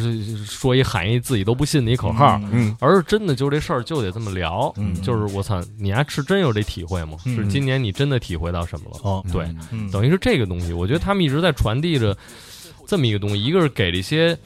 [0.44, 4.72] 说一喊一自己都不信的一口号，嗯而是真的就这事儿就得这么聊。
[4.76, 7.18] 嗯就是我操，你还是真有这体会吗？
[7.26, 9.00] 嗯是今年你真的体会到什么了？
[9.02, 12.16] 哦，对，嗯，等于是这个东西，我觉得他们一直在传递着
[12.87, 14.38] 这么一个东西，一个是给这些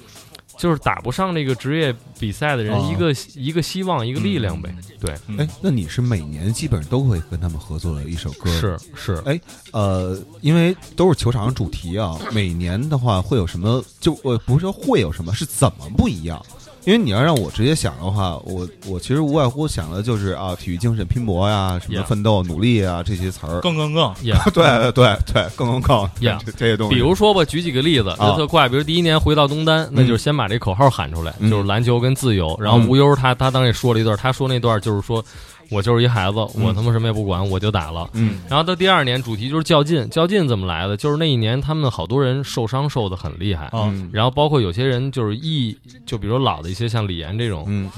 [0.56, 4.74] 就是打不上这个职业比赛的人哦一个、一个希望，一个力量呗。
[4.98, 8.50] 对，嗯哎，那你是每年基本上都会跟他们合作的一首歌？
[8.58, 9.38] 是是，哎，
[9.72, 13.84] 呃，因为都是球场主题啊，每年的话会有什么？
[14.00, 16.44] 就我不是说会有什么，是怎么不一样？
[16.86, 23.60] 因为你要让我直接想的话，我我其实无外乎想的就是啊，体育精神、拼搏呀，什么奋斗、努力啊这些词儿。
[23.60, 26.94] 更更更， 呀、对对对，更更更 Yeah 这这些东西。
[26.94, 28.68] 比如说吧，举几个例子，啊就特怪。
[28.68, 32.56] 比如第一年回到东单，那就是先把这口号喊出来，嗯就是篮球跟自由。
[32.60, 35.24] 然后嗯无忧他他当时也说了一段，他说那段就是说，
[35.70, 38.08] 我就是一孩子，嗯我他妈什么也不管，我就打了。
[38.12, 40.08] 嗯然后到第二年，主题就是较劲。
[40.10, 40.96] 较劲怎么来的？
[40.96, 47.90] 就是那一年他们好多人受伤受的很厉害，啊嗯然后包括有些人就是意，就比如老的一些像李岩这种，嗯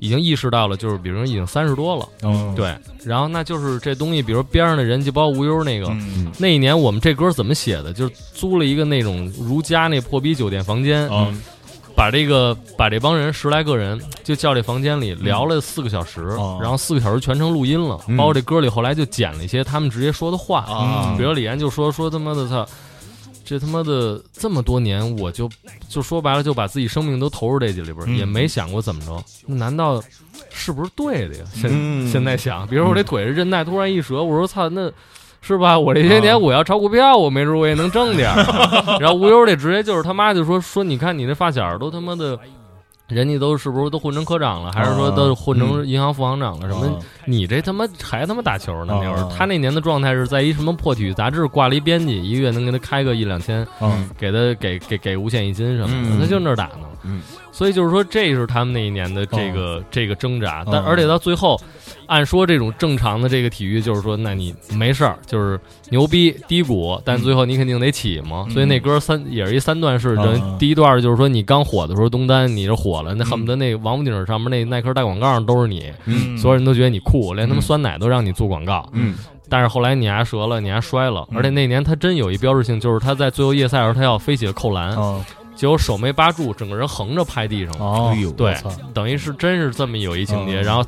[0.00, 2.72] 已经意识到了，就是比如说已经三十多了，嗯，对。
[3.04, 7.92] 然后那就是这东西，比如边上的人，就包括无忧那个，嗯那一年我们这歌怎么写的？
[7.92, 11.26] 就是租了一个那种如家那破逼酒店房间，啊
[11.98, 16.56] 把这个把这帮人十来个人就叫这房间里聊了四个小时，哦。
[16.62, 18.16] 然后四个小时全程录音了，嗯。
[18.16, 21.16] 包括这歌里后来就剪了一些他们直接说的话，啊。
[21.18, 22.64] 比如李岩就说说他妈的操。
[23.44, 25.48] 这他妈的这么多年，我就
[25.88, 28.16] 就说白了，就把自己生命都投入这里边，嗯。
[28.16, 29.24] 也没想过怎么着。
[29.46, 30.00] 那难道
[30.50, 31.44] 是不是对的呀？
[31.52, 32.06] 现、嗯。
[32.08, 34.92] 现在想，比如说我这腿这韧带突然一折，我说操，那
[35.40, 35.78] 是吧？
[35.78, 38.44] 我这些年我要炒股票，我没准我也能挣点儿。
[39.00, 42.38] 然后无忧这直接就是他妈就说说，你看你这发小都他妈的。
[43.08, 46.68] 人家都是不是都混成科长了，还是说都混成银行副行长了？
[46.68, 46.86] 什么？
[46.88, 48.92] 啊你这他妈还他妈打球呢？
[48.92, 56.80] 啊那会儿他那年的状态是在一什么破体育杂志挂了一编辑，一个月能给他开个一两千，啊给他给给给五险一金什么的，嗯他就那儿打呢。
[57.04, 57.20] 嗯。
[57.52, 61.60] 所以就是说，这是他们那一年的这个、这个挣扎，但哦而且到最后，
[62.06, 65.58] 按说这种正常的这个体育，就是说，那你没事儿，就是
[65.90, 68.44] 牛逼低谷，但最后你肯定得起嘛。
[68.46, 68.50] 嗯。
[68.52, 76.38] 所以那歌三也是一三段式，哦等于第一段就是说你刚火的时候，东单你就火了，那恨不得那王府井上面那耐克大广告上都是你，嗯。
[76.38, 78.88] 所有人都觉得你酷，连他妈嗯酸奶都让你做广告。
[78.92, 79.14] 嗯。
[79.50, 81.38] 但是后来你还折了，你还摔了，嗯。
[81.38, 85.24] 而且那年他真有一标志性，就是他在最后夜赛的时候，他要飞起来扣篮，啊
[85.58, 87.84] 结果手没扒住，整个人横着拍地上了。
[87.84, 88.56] 哦哎呦对，
[88.94, 90.84] 等于是真是这么有一情节，嗯然后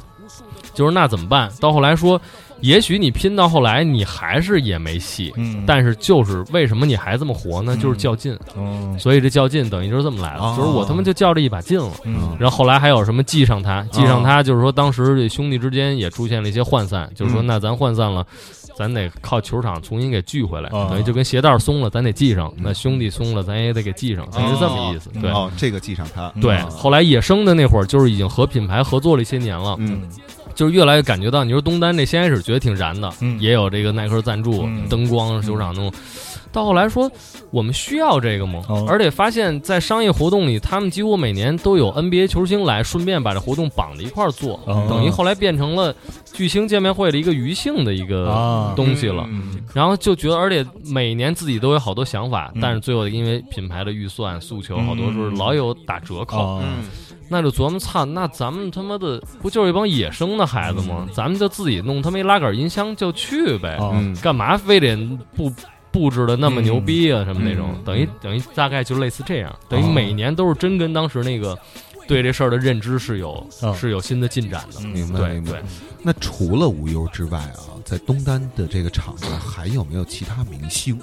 [0.72, 1.50] 就是那怎么办？
[1.60, 2.20] 到后来说，
[2.60, 7.74] 也许你拼到后来你还是也没戏，嗯，但是就是为什么你还这么活呢？
[7.74, 11.90] 嗯就是较劲，嗯所以这较劲等于就是这么来的，哦就是我他妈就较这一把劲了。
[12.04, 18.24] 嗯然后后来还有什么记上他，记上他，就是说当时这兄弟之间也出现了一些涣散，就是说嗯那咱涣散了。
[18.80, 25.10] 咱得靠球场重新给聚回来，哦等于就跟鞋带松了，咱得系上；那兄弟松了，咱也得给系上，等于是这么意思。
[25.20, 26.32] 对哦，这个系上它。
[26.40, 30.00] 对，嗯后来野生的那会儿，就是已经和品牌合作了一些年了，嗯
[30.54, 35.92] 就是越来越感觉到，你说东单那先开始觉得挺燃的，嗯也有这个耐克赞助、嗯灯光、球场弄，
[36.52, 37.10] 到后来说
[37.50, 38.62] 我们需要这个吗？
[38.68, 45.94] 哦而且发现，在商业活动里，他们几乎每年都有 NBA 球星来，顺便把这活动绑在一块儿做，哦等于后来变成了
[46.32, 49.24] 巨星见面会的一个余兴的一个啊东西了。
[49.28, 56.60] 嗯然后就觉得，而且每年自己都有好多想法，嗯但是最后因为品牌的预算诉求，嗯好多时候老有打折扣。
[57.32, 61.06] 那就琢磨，操，那咱们他妈的不就是一帮野生的孩子吗？
[61.12, 63.78] 咱们就自己弄他妈一拉杆音箱就去呗，
[64.20, 64.96] 干嘛非得
[65.36, 65.48] 布
[65.92, 67.24] 布置的那么牛逼啊？
[67.24, 71.58] 什么那种，嗯等于等于大概就类似这样，等于哦每年都是真跟当时那个
[72.06, 74.80] 对这事儿的认知是有、哦是有新的进展的。
[74.80, 75.62] 嗯明白明白。
[76.02, 80.98] 那除了无忧之外啊，在东单的这个场上还有没有其他明星？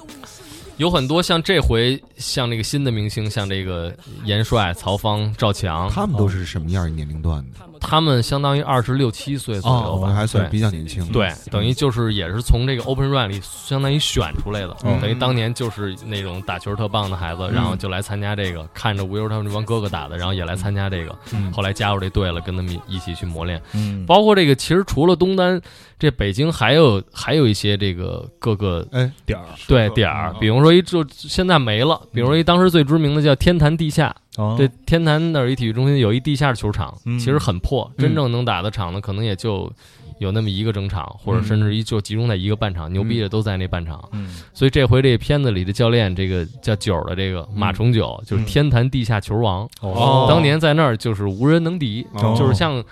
[0.76, 3.92] 有很多像这回像这个新的明星，像这个
[4.24, 7.77] 严帅、曹芳、赵强，他们都是什么样的年龄段的？
[7.80, 10.50] 他们相当于二十六七岁左右吧，还算对。
[10.50, 11.06] 比较年轻。
[11.12, 15.00] 对，等于就是也是从这个 Open Run 里相当于选出来的，嗯。
[15.00, 21.52] 等于当年就是那种打球特棒的孩子，然后就来参加这个，看着无忧他们这帮哥哥打的，然后也来参加这个，嗯。
[21.52, 23.60] 后来加入这队了，跟他们一起去磨练。
[23.74, 24.04] 嗯。
[24.06, 25.60] 包括这个，其实除了东单，
[25.98, 34.56] 这北京还有还有一些这个各个哎，点儿对点儿，比如说一就现在没了，比如说一当时最知名的叫天坛地下，哦。
[34.58, 37.18] 这天坛那儿一体育中心有一地下的球场，嗯。
[37.18, 39.70] 其实很破，真正能打的场呢，可能也就
[40.18, 44.02] 有那么一个整场，或者甚至一就集中在一个半场，牛逼的都在那半场。
[44.12, 44.40] 嗯。
[44.54, 50.26] 所以这回这片子里的教练，这个叫九儿的这个马崇九，就是天坛地下球王，哦。
[50.28, 52.34] 当年在那儿就是无人能敌，哦。
[52.38, 52.82] 就是像。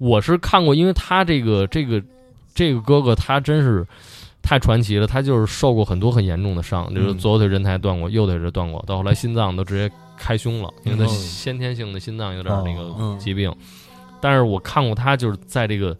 [0.00, 2.00] 我是看过，因为他这个这个
[2.54, 3.84] 这个哥哥他真是
[4.40, 13.18] 太传奇了，他就是受过很多很严重的伤，就是左腿韧带断过，右腿是断过，到后来心脏都直接开胸了，因为他哦先天性的心脏有点那个嗯。
[13.18, 13.54] 疾病。
[14.20, 15.96] 但是我看过他就是在这个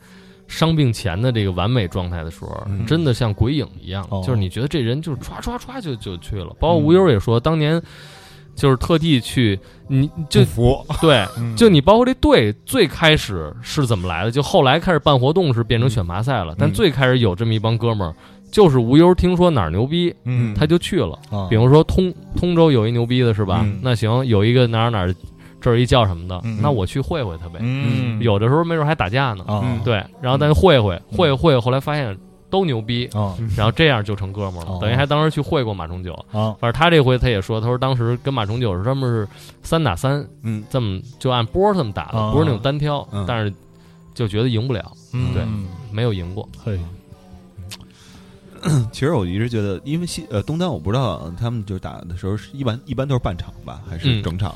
[0.49, 2.85] 伤病前的这个完美状态的时候，嗯。
[2.85, 4.23] 真的像鬼影一样，哦。
[4.27, 6.55] 就是你觉得这人就是唰唰唰就就去了。
[6.59, 7.81] 包括吴优也说，当年
[8.57, 11.55] 就是特地去，你就服，对， 嗯。
[11.55, 14.31] 就你包括这队最开始是怎么来的？
[14.33, 18.13] 就后来开始办活动是变成选拔赛了，但最开始有这么一帮哥们儿，
[18.51, 20.55] 就是无忧听说哪儿牛逼，嗯。
[20.55, 21.19] 他就去了。
[21.31, 21.47] 啊。
[21.51, 23.61] 比如说通通州有一牛逼的是吧？
[23.63, 23.79] 嗯。
[23.83, 25.15] 那行，有一个哪儿哪儿
[25.61, 27.59] 这儿一叫什么的，嗯那我去会会他呗。
[27.61, 28.21] 嗯。
[28.23, 29.45] 有的时候没准还打架呢。
[29.47, 29.81] 啊。
[29.85, 32.17] 对，然后但会会会会，后来发现
[32.49, 33.37] 都牛逼，啊。
[33.57, 34.75] 然后这样就成哥们儿哦。
[34.75, 34.81] 了。
[34.81, 36.13] 等于还当时去会过马崇九。
[36.33, 36.57] 啊。
[36.61, 39.29] 反正他这回他也说，他说当时跟马崇九是他们是
[39.63, 40.65] 三打三，嗯。
[40.71, 42.33] 这么就按波儿这么打的，啊。
[42.33, 43.25] 不是那种单挑，嗯。
[43.27, 43.53] 但是
[44.15, 45.35] 就觉得赢不了，嗯。
[45.35, 45.43] 对
[45.93, 46.49] 没有赢过。
[48.63, 54.55] 嘿 其实我一直觉得，因为西呃东单我不知道他们就是打的时候是一般一般都是半场吧，还是嗯整场？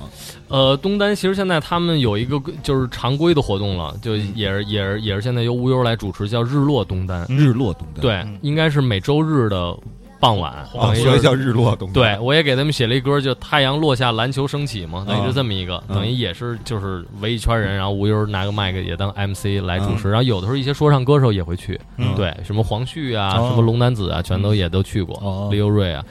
[0.48, 7.26] 呃，东单其实现在他们有一个就是常规的活动了，就也是也是也是现在由无忧来主持，叫日落东单。
[7.28, 9.76] 日落东单，对嗯，应该是每周日的
[10.22, 11.92] 傍晚，啊，等于就是所以叫日落东。
[11.92, 15.96] 对，我也给他们写了一歌，就太阳落下，篮球升起嘛，等于是这么一个，嗯。
[15.96, 19.96] 等于也是就是围一圈人，然后无忧拿个麦克也当 MC 来主嗯。
[19.96, 22.14] 持，然后有的时候一些说唱歌手也会去，嗯。
[22.14, 23.48] 对，什么黄旭啊，哦。
[23.50, 25.48] 什么龙男子啊，全都也都去过，哦。
[25.50, 26.04] 李优瑞啊，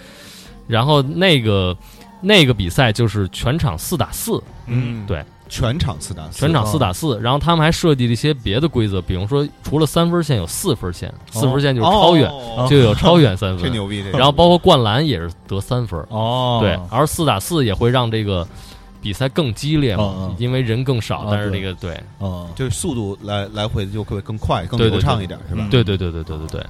[0.68, 1.74] 然后那个
[2.22, 12.68] 那个比赛就是全场四打四，嗯，对，全场四打四，全场四打四，然后他们还设计了一些别的规则，比如说除了三分线有四分线，四分线就是超远，哦。
[12.70, 16.60] 就有超远三分，这牛逼，这个然后包括灌篮也是得三分，哦。
[16.62, 18.48] 对，而四打四也会让这个
[19.02, 22.48] 比赛更激烈嘛，因为人更少，啊但是这个对，哦。
[22.56, 25.68] 就是速度来来回就会更快、更流畅一点，是吧？
[25.72, 26.66] 对对对对对对对，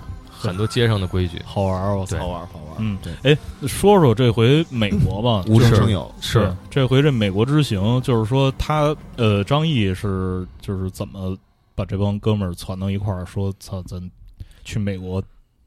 [0.47, 1.41] 很多街上的规矩。
[1.45, 2.17] 好玩儿我操。
[2.17, 2.75] 好玩好玩。
[2.79, 11.37] 嗯对，哎，说说这回美国吧，无就是中生有，是这回这美国之行，就是说他呃，张译是就是怎么
[11.75, 14.01] 把这帮哥们儿攒到一块儿，说操，咱
[14.63, 15.21] 去美国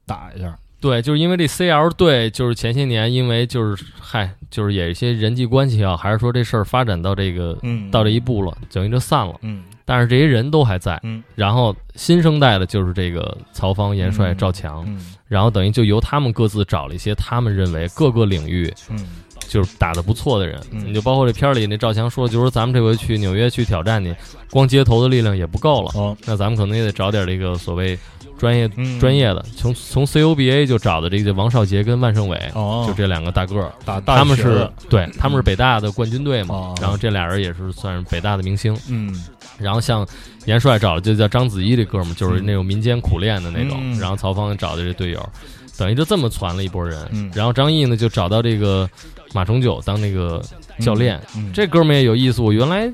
[0.07, 7.91] 打一下，对，就是因为这 CL 队，就是前些年因为就是嗨，就是也有一些人际关系啊，还是说这事儿发展到这个嗯。
[7.91, 9.35] 到这一步了，等于就散了。
[9.43, 11.23] 嗯但是这些人都还在，嗯。
[11.35, 14.37] 然后新生代的就是这个曹芳、严帅、嗯。
[14.37, 15.15] 赵强，嗯。
[15.29, 19.07] 然后等于就由他们各自找了一些他们认为各个领域嗯。
[19.47, 20.83] 就是打得不错的人，嗯。
[20.87, 24.15] 你就包括这片儿里那赵强说，就是说咱们这回去纽约去挑战去，
[24.51, 26.17] 光街头的力量也不够了，哦。
[26.25, 27.97] 那咱们可能也得找点这个所谓
[28.39, 28.99] 专业、嗯。
[28.99, 33.71] 专业的，从从 COBA 就找的这个王少杰跟万胜伟，哦，就这两个大个儿，
[34.07, 36.75] 他们是对，他们是北大的冠军队嘛，哦。
[36.81, 39.15] 然后这俩人也是算是北大的明星，嗯
[39.59, 40.07] 然后像
[40.47, 43.99] 严帅找的就叫章子怡这哥们儿，就是那种民间苦练的那种，嗯。
[43.99, 45.29] 然后曹芳找的这队友，
[45.77, 47.31] 等于就这么攒了一波人，嗯。
[47.35, 48.89] 然后张译呢就找到这个
[49.33, 50.43] 马崇九当那个
[50.81, 51.53] 教练，嗯。
[51.53, 52.91] 这哥们儿也有意思，我原来。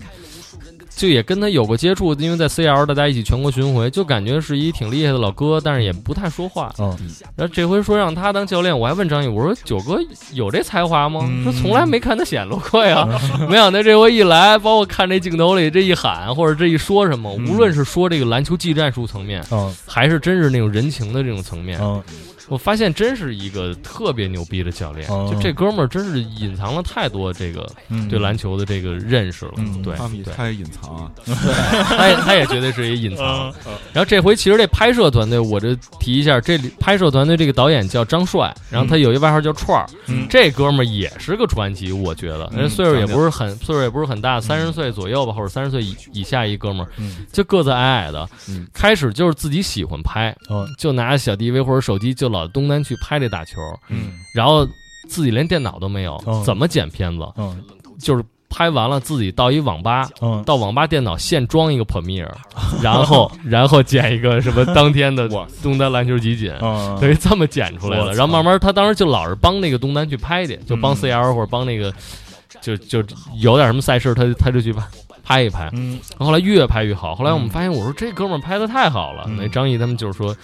[1.00, 6.70] 就也跟他有过接触，因为在 CL 大家一起全国巡回，就感觉是一挺厉害的老哥，但是也不太说话。
[6.78, 6.94] 嗯
[7.34, 9.98] 然后这回说让他当教练，我还问张毅，我说九哥
[10.34, 11.20] 有这才华吗？
[11.26, 13.08] 嗯说从来没看他显露过呀。
[13.48, 22.04] 没想到这回一来，包括看这镜头里这一喊或者这一说什么，嗯无论是说这个篮球技战术层面，哦还是真是那种人情的这种层面，哦
[22.50, 25.08] 我发现真是一个特别牛逼的教练。
[25.08, 29.52] 哦就这哥们儿真是隐藏了太多这个嗯对篮球的这个认识了。
[29.56, 31.10] 嗯对他们也隐藏啊！
[31.96, 33.50] 他也他也绝对是一隐藏。
[33.66, 54.12] 嗯然后这回其实这拍摄团队，我这提一下，这里拍摄团队这个导演叫张帅，然后他有一外号叫串儿，嗯这哥们儿也是个传奇，我觉得，嗯人岁数也不是很岁数也不是很大，三十岁左右吧，或者三十岁以以下一哥们儿，嗯就个子矮矮的嗯，开始就是自己喜欢拍，哦就拿小 DV 或者手机就老东单去拍这打球，嗯。
[54.34, 54.66] 然后
[55.08, 57.22] 自己连电脑都没有哦，怎么剪片子？
[57.36, 57.56] 哦。
[57.98, 60.42] 就是拍完了自己到一网吧，哦。
[60.44, 62.28] 到网吧电脑现装一个 Premiere，
[62.82, 65.28] 然后 然后剪一个什么当天的
[65.62, 66.98] 东单篮球集锦，哦。
[67.00, 68.12] 等于这么剪出来的。
[68.14, 71.92] 然后慢慢他当时就老是帮那个东单去拍去，就帮嗯 CL 或者帮那个，
[72.60, 73.04] 就就
[73.36, 74.82] 有点什么赛事，他他就去拍
[75.22, 75.70] 拍一拍。
[75.74, 76.00] 嗯。
[76.18, 77.50] 后来越拍越好，后来我们嗯。
[77.50, 79.26] 发现，我说这哥们儿拍的太好了。
[79.28, 79.36] 嗯。
[79.36, 80.34] 那张译他们就是说，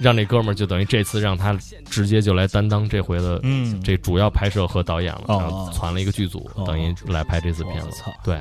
[0.00, 1.52] 让这哥们儿就等于这次让他
[1.90, 3.80] 直接就来担当这回的嗯。
[3.82, 5.38] 这主要拍摄和导演了，哦。
[5.40, 6.64] 然后攒了一个剧组，哦。
[6.66, 8.02] 等于来拍这次片子。
[8.24, 8.36] 对，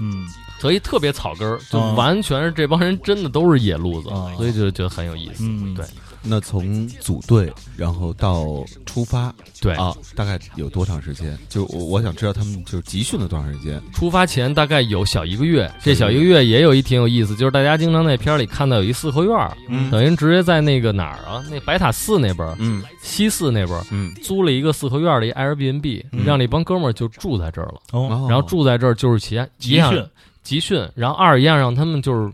[0.00, 0.26] 嗯。
[0.60, 1.94] 所以特别草根儿，就哦。
[1.96, 5.44] 完全是这帮人真的都是野路子哦，所以就觉得很有意思。
[5.44, 5.74] 嗯。
[5.74, 5.84] 对，
[6.22, 9.74] 那从组队然后到出发对。
[9.74, 11.38] 啊，大概有多长时间？
[11.48, 13.80] 就我我想知道他们就是集训了多长时间？
[13.92, 19.56] 出发前大概有小一个月，这小一个月也有一挺有意思，就是大家经常在片儿里看到有一四合院
[19.90, 22.82] 等于直接在那个哪儿啊，那白塔寺那边儿，嗯。
[23.02, 26.24] 西寺那边儿嗯，租了一个四合院儿的一 Airbnb，、嗯。
[26.24, 30.06] 让那帮哥们儿就住在这儿了，哦，然后住在这儿就是其一集训。
[30.42, 32.32] 集训，然后二一样让他们就是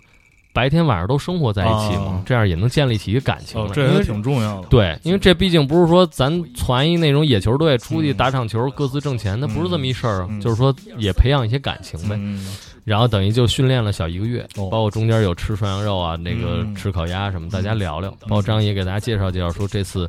[0.57, 4.69] 白天晚上都生活在一起嘛，哦这样也能建立起一个感情这也挺重要的。
[4.69, 10.41] 对，因为这毕竟不是说咱攒一那种野球队出去打场球各自挣钱，那不是这么一事儿啊，嗯。
[10.41, 12.17] 就是说也培养一些感情呗。
[12.19, 14.71] 嗯，然后等于就训练了小一个月，哦。
[14.71, 16.75] 包括中间有吃涮羊肉啊，那个嗯。
[16.75, 18.11] 吃烤鸭什么，大家聊聊。
[18.23, 20.09] 包括张也给大家介绍介绍，说这次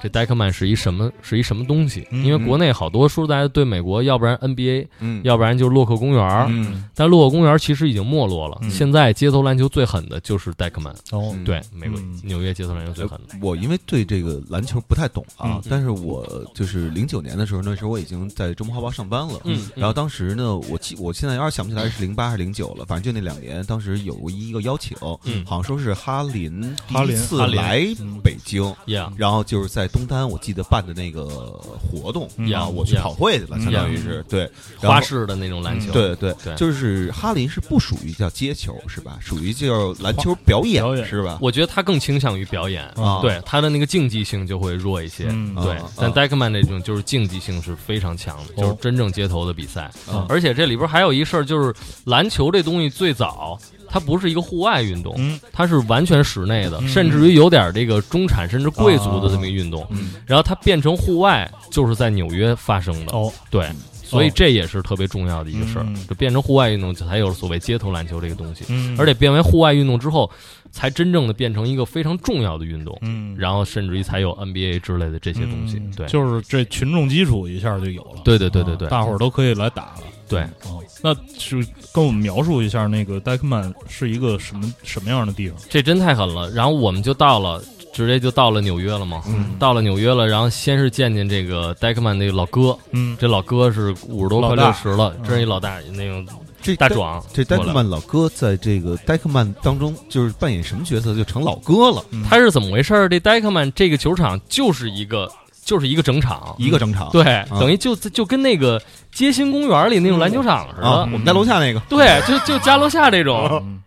[0.00, 2.06] 这 Deckman 是一什么是一什么东西？
[2.10, 5.20] 嗯因为国内好多说大家对美国，要不然 NBA，嗯。
[5.24, 6.46] 要不然就是洛克公园。
[6.48, 6.84] 嗯。
[6.94, 8.70] 但洛克公园其实已经没落了，嗯。
[8.70, 11.44] 现在街头篮球最狠的就是 Deckman，哦，嗯。
[11.44, 12.20] 对，美国嗯。
[12.22, 13.34] 纽约街头篮球最狠的。
[13.40, 19.40] 我因为对这个篮球不太懂啊嗯，但是我就是零九年的时候，那时候我已经在《周末画报》上班了。
[19.44, 25.44] 嗯，然后当时呢，我记我现在有点想不起来是零八还是零九了，反正就那两年，当时有过一个邀请，嗯。
[25.46, 28.20] 好像说是哈林哈林第一次哈林来嗯。
[28.22, 28.74] 北京
[29.16, 32.52] 然后就是在东单，我记得办的那个活动嗯。
[32.52, 33.62] 啊，我去跑会去了，嗯。
[33.62, 34.50] 相当于是对。
[34.76, 36.54] 花式的那种篮球，对对对。
[36.54, 39.18] 就是哈林是不属于叫接球是吧？
[39.20, 41.38] 属于叫篮球表演是吧？
[41.40, 43.20] 我觉得他更倾向于表演，啊。
[43.20, 45.26] 对他的那个竞技性就会弱一些。
[45.30, 45.54] 嗯。
[45.56, 49.90] 对啊，但啊 Deckman 那种就是竞技性是非常强的，就是真正街头的比赛。
[50.10, 51.74] 啊而且这里边还有一事儿，就是
[52.04, 53.58] 篮球这东西最早
[53.88, 59.86] 它不是一个户外运动，嗯它是完全室内的，嗯甚至于有点这个中产甚至贵族的这么一个运动。
[59.90, 63.12] 嗯然后它变成户外，就是在纽约发生的。
[63.16, 63.68] 哦，对，
[64.02, 68.64] 所以这也是特别重要的一个事儿嗯，就变成户外运动，才有所谓街头篮球这个东西。
[68.68, 70.30] 嗯，而且变为户外运动之后，
[70.70, 72.96] 才真正的变成一个非常重要的运动。
[73.02, 75.78] 嗯，然后甚至于才有 NBA 之类的这些东西。
[75.78, 78.20] 嗯对，就是这群众基础一下就有了。
[78.24, 80.02] 对对对对对啊大伙儿都可以来打了。
[80.28, 81.58] 对，哦，那就
[81.92, 85.58] 跟我们描述一下那个 Deckman 是一个什么什么样的地方？
[85.68, 86.50] 这真太狠了。
[86.50, 87.62] 然后我们就到了，
[87.92, 89.22] 直接就到了纽约了嘛。
[89.26, 96.26] 嗯到了纽约了，然后先是见见这个 Deckman 那个老哥，嗯，这老哥是五十多快六十了，嗯真是一老大那种
[96.60, 97.24] 这大壮。
[97.32, 103.08] 这过来 Deckman 老哥在这个 Deckman 当中就是扮演什么角色，就成老哥了，嗯他是怎么回事儿？
[103.08, 105.30] 这 Deckman 这个球场就是一个
[105.68, 107.10] 就是一个整场，一个整场。
[107.10, 108.80] 对，等于就就跟那个
[109.12, 110.88] 街心公园里那种篮球场似的。
[110.88, 113.82] 啊，我们家楼下那个，对，就就家楼下这种，嗯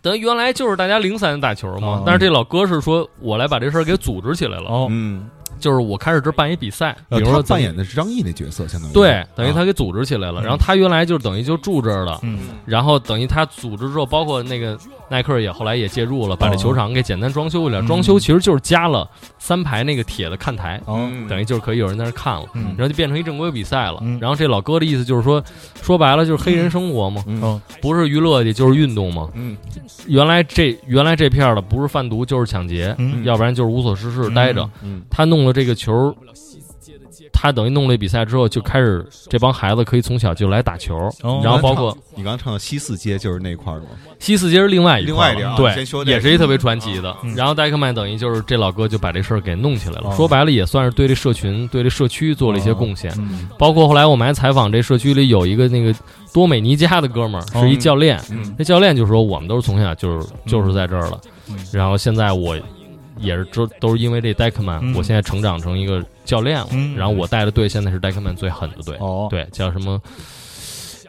[0.00, 8.92] 等于原来就是大家零散打球嘛哦，但是这老哥是说我来把这事儿给组织起来了，哦，嗯，就是我开始这办一比赛，比呃如说扮演的是张译那角色，相当于。
[8.94, 10.40] 对，等于他啊给组织起来了。
[10.40, 10.44] 嗯。
[10.44, 12.38] 然后他原来就等于就住这儿了，嗯。
[12.64, 14.78] 然后等于他组织之后，包括那个
[15.10, 17.84] 耐克也后来也介入了，把这球场给简单装修一点。
[17.84, 20.80] 嗯装修其实就是加了三排那个铁的看台，
[21.28, 22.46] 等于就是可以有人在那看了。
[22.54, 24.18] 嗯然后就变成一正规比赛了嗯。
[24.20, 25.42] 然后这老哥的意思就是说，
[25.80, 27.24] 说白了就是黑人生活嘛，
[27.80, 29.28] 不是娱乐去就是运动嘛。
[29.34, 29.56] 嗯
[30.06, 34.68] 原来这原来这片儿的不是贩毒就是抢劫，嗯要不然就是无所事事待着。
[34.82, 36.14] 嗯他弄了这个球，
[37.32, 43.90] 他等于弄了比赛之后，就开始这帮孩子可以从小就来打球，哦然后包括你刚刚唱的西四街就是那块儿的吗？
[44.18, 47.16] 西四街是另外一块儿另外一点啊对也是一特别传奇的。
[47.22, 47.34] 嗯。
[47.34, 50.14] 然后戴克曼等于就是这老哥就把这事儿给弄起来了，哦。
[50.16, 53.12] 说白了也算是对这社群、对这社区做了一些贡献。
[53.18, 53.48] 嗯。
[53.58, 55.94] 包括后来我们还采访这社区里有一个那个
[56.32, 57.60] 多美尼加的哥们儿，哦。
[57.60, 58.20] 是一教练。
[58.30, 58.54] 嗯。
[58.58, 61.56] 这教练就说我们都是从小就是就是在这儿了，嗯。
[61.72, 62.56] 然后现在我
[63.20, 64.94] 也是都都是因为这 Deckman，、嗯。
[64.94, 66.96] 我现在成长成一个教练了，嗯。
[66.96, 70.00] 然后我带的队现在是 Deckman 最狠的队，哦，对，叫什么？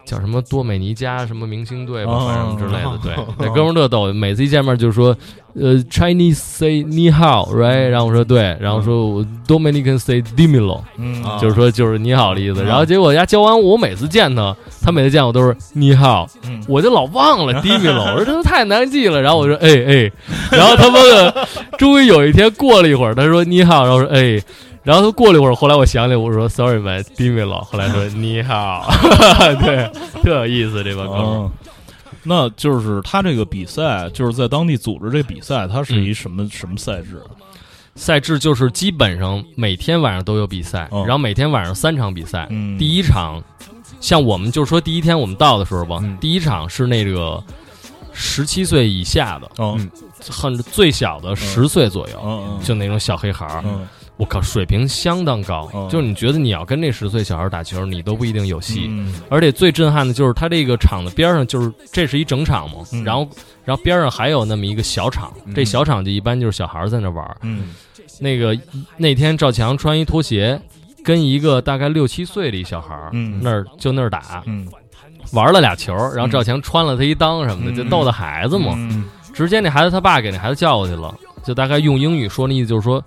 [0.09, 2.97] 叫什么多美尼加什么明星队吧，哦反正之类的。
[3.03, 5.15] 对哦，那哥们儿特逗，每次一见面就说，
[5.53, 7.89] 呃，Chinese say 你好，right？
[7.89, 12.63] 然后我说对，然后说我 Dominican say Dimilo，嗯啊就是说就是你好的意思。
[12.63, 19.21] 然后结果人家教完我，每次见他，他每次见我都是你好，嗯我就老忘了 Dimilo，我说这都太难记了。
[19.21, 20.11] 然后我说哎哎，
[20.51, 21.47] 然后他妈的，
[21.77, 24.41] 终于有一天过了一会儿，他说你好，然后我说哎。
[24.83, 28.89] 然后他过了一会儿，后来我想起来，我说 “sorry man, Dimilo”，后来说你好，
[29.61, 29.91] 对，
[30.23, 31.51] 特有意思这帮哥们
[32.23, 37.21] 那就是他这个比赛，就是在当地组织这比赛，它是一什么、什么赛制？
[37.95, 41.03] 赛制就是基本上每天晚上都有比赛，哦。
[41.05, 42.47] 然后每天晚上三场比赛。
[42.49, 43.41] 嗯，第一场，
[43.99, 46.17] 像我们就说第一天我们到的时候吧，嗯。
[46.19, 47.41] 第一场是那个
[48.13, 49.49] 十七岁以下的，
[50.29, 53.63] 很最小的十岁左右，就那种小黑孩儿。
[54.19, 55.87] 嗯我靠，水平相当高，嗯。
[55.87, 58.85] 就是你觉得你要跟那十岁小孩打球，你都不一定有戏。
[58.89, 59.13] 嗯。
[59.29, 63.01] 而且最震撼的就是他这个场子边上，就是这是一整场嘛，嗯。
[63.05, 63.25] 然后
[63.63, 67.37] 然后边上还有那么一个小场，这小场就一般就是小孩在那玩。
[67.43, 67.69] 嗯。
[68.19, 68.57] 那个
[68.97, 70.59] 那天赵强穿一拖鞋，
[71.01, 73.39] 跟一个大概六七岁的一小孩，嗯。
[73.41, 74.67] 那儿就那儿打，嗯。
[75.31, 77.75] 玩了俩球，然后赵强穿了他一裆什么的，嗯。
[77.75, 78.73] 就逗逗孩子嘛。
[78.75, 79.05] 嗯。
[79.33, 83.01] 直接那孩子他爸给那孩子叫过去了，就大概用英语说那意思就是说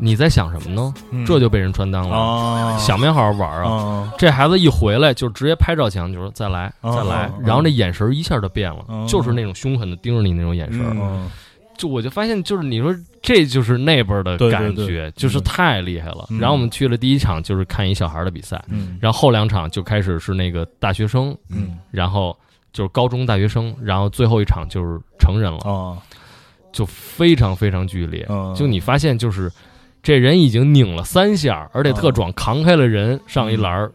[0.00, 0.94] 你在想什么呢？
[1.10, 1.24] 嗯。
[1.26, 3.70] 这就被人穿裆了，啊想没好好玩啊。
[3.70, 7.26] 啊这孩子一回来就直接拍照墙，就说再来哦再来。
[7.26, 10.80] 哦，然后那眼神一下就变了哦，就是那种凶狠的盯着你那种眼神。
[10.98, 11.30] 嗯。
[11.78, 14.86] 就我就发现，就是你说这就是那边的对对感对。
[14.86, 16.26] 觉，就是太厉害了。
[16.28, 16.38] 嗯。
[16.38, 18.98] 然后我们去了第一场，就是看一小孩的比赛，嗯。
[19.00, 21.78] 然后后两场就开始是那个大学生，嗯。
[21.90, 22.36] 然后
[22.70, 25.96] 就是高中大学生，然后最后一场就是成人了，啊
[26.70, 28.26] 就非常非常剧烈。
[28.28, 28.54] 嗯。
[28.54, 29.50] 就你发现，就是
[30.02, 33.92] 这人已经拧了三下，而且特壮，扛开了人上一栏儿，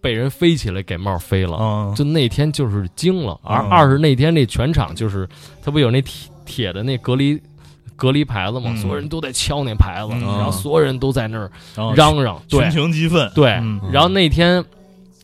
[0.00, 1.56] 被人飞起来给帽飞了。
[1.56, 1.94] 啊。
[1.96, 5.28] 就那天就是惊了，而嗯二是那天那全场就是
[5.62, 7.40] 他不有那铁铁的那隔离
[7.96, 8.76] 隔离牌子嘛，嗯。
[8.76, 14.64] 所有人都在敲那牌子，嗯然后所有人都在那儿啊嚷嚷，对群情激愤对嗯，然后那天。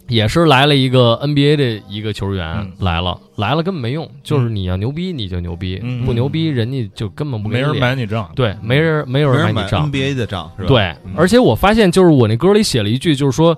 [0.08, 2.72] 也是来了一个 NBA 的一个球员、嗯。
[2.80, 8.30] 来了，来了根本没用，就是你要牛逼你就牛逼，嗯不牛逼人家就根本不没人买你账。
[8.34, 10.68] 对，没人没有人买人买你账，NBA 的账是吧？
[10.68, 13.56] 对嗯，而且我发现，就是我那歌里写了一句，就是说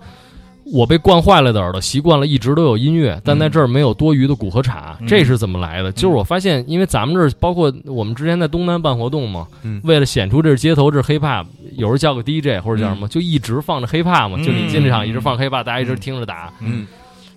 [0.73, 5.07] 我被惯坏了的耳朵，习惯了一直都有音乐，但在这儿没有多余的鼓和镲，嗯。
[5.07, 5.91] 这是怎么来的？
[5.93, 9.81] 就是我发现，因为咱们这儿包括我们之前在东南办活动嘛，嗯。
[9.85, 11.47] 为了显出这是街头，这是 hiphop，
[11.77, 14.45] 有时候叫个 DJ 或者叫什么，就一直放着 hiphop 嘛，嗯。
[14.45, 16.87] 就你进这场一直放 hiphop，大家一直听着打，嗯。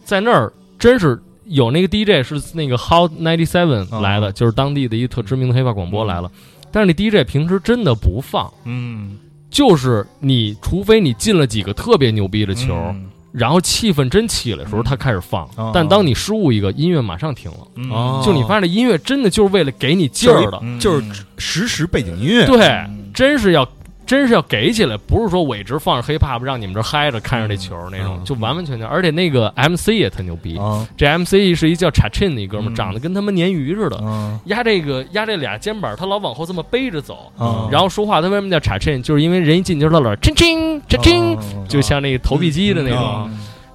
[0.04, 1.20] 在那儿真是。
[1.46, 6.32] 有那个 DJ 是那个 Hot Ninety Seven 来的，哦就是当地的一特知名的 hiphop 广播来了，
[6.72, 9.18] 但是那 DJ 平时真的不放，嗯。
[9.50, 15.48] 就是你，除非你进了几个特别牛逼的球，嗯然后气氛真起来的时候，他开始放。
[15.56, 18.24] 哦但当你失误一个，音乐马上停了。
[18.24, 21.06] 就你发现这音乐真的就是为了给你劲儿的，嗯就是
[21.38, 22.46] 实时背景音乐。
[22.46, 23.68] 对，嗯真是要。
[24.06, 28.26] 真是要给起来，不是说我一直放着 hiphop 让你们这嗨着看着这球那种，嗯。
[28.26, 28.86] 就完完全全。
[28.88, 32.76] 而且那个 MC 也特牛逼，啊这 MC 是一叫 Chachin 的一哥们，嗯。
[32.76, 39.02] 长得跟他妈鲶鱼似的，啊压这个压这俩肩膀，他老往后这么背着走，啊然后说话他为什么叫 Chachin？
[39.02, 41.38] 就是因为人一进球他老亲亲 Chachin，
[41.68, 43.30] 就像那个投币机的那种，啊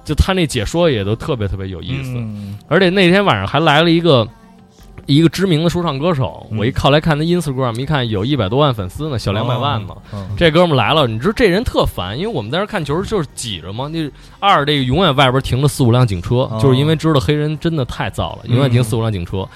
[0.05, 2.11] 就他那解说也都特别特别有意思。
[2.15, 2.57] 嗯。
[2.69, 4.25] 而且那天晚上还来了一个
[5.05, 9.93] 一个知名的说唱歌手，嗯我一靠来看他 Instagram，一看有一百多万粉丝呢，小两百万呢。
[10.11, 13.87] 哦这哥们儿来了，你知道这人特烦，因为我们在这看球就是挤着嘛。
[13.87, 19.47] 那二这个永远外边停着四五辆警车，哦就是因为知道黑人真的太燥了，永远停四五辆警车。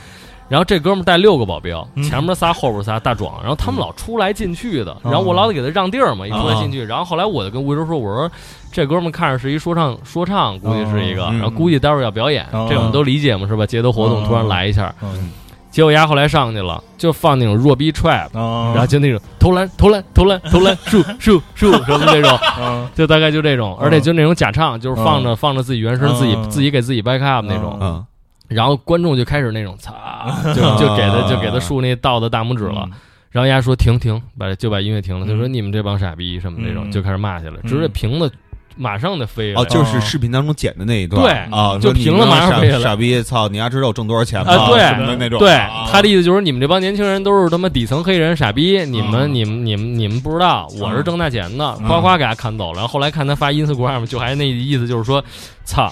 [0.51, 2.03] 然后这哥们儿带六个保镖，嗯。
[2.03, 5.09] 前面仨，后边仨大壮，然后他们老出来进去的，哦。
[5.09, 6.83] 然后我老得给他让地儿嘛，一出来进去。
[6.83, 8.29] 然后后来我就跟吴周说，我说
[8.69, 12.67] 这哥们看着是一说唱，说唱估计是一个，然后估计待会儿要表演，哦。
[12.69, 13.65] 这我们都理解嘛，是吧？
[13.65, 15.31] 街头活动哦突然来一下，嗯
[15.71, 22.29] 结果丫后来上去了，就放那种弱逼 trap，啊，然后就那种投篮投篮投篮投篮，树树树什么那种，
[22.61, 28.05] 啊就大概就这种，而且就那种假唱，就是放着放着自己原声，自己嗯自己给自己 back up 那种，嗯，
[28.51, 29.93] 然后观众就开始那种操，
[30.53, 32.87] 就就给他就给他竖那倒的大拇指了。
[33.31, 35.25] 然后人家说停停，把就把音乐停了。
[35.25, 38.29] 他说嗯你们这帮傻逼什么那种，嗯就开始骂去了，嗯直接屏子
[38.75, 39.61] 马上就飞了。
[39.61, 44.51] 哦，就是视频当中剪的那一段，对啊，就说你评了马上傻飞了傻逼，操，你丫知道我挣多少钱吗？
[44.51, 52.79] 啊对什么那种，对啊他的意思就是你们这帮年轻人都是他妈底层黑人傻逼，你们嗯你们你们你们不知道，我是挣大钱的，夸夸给他砍走了。
[52.79, 55.23] 然后后来看他发 Instagram，就还那意思就是说，
[55.63, 55.89] 操。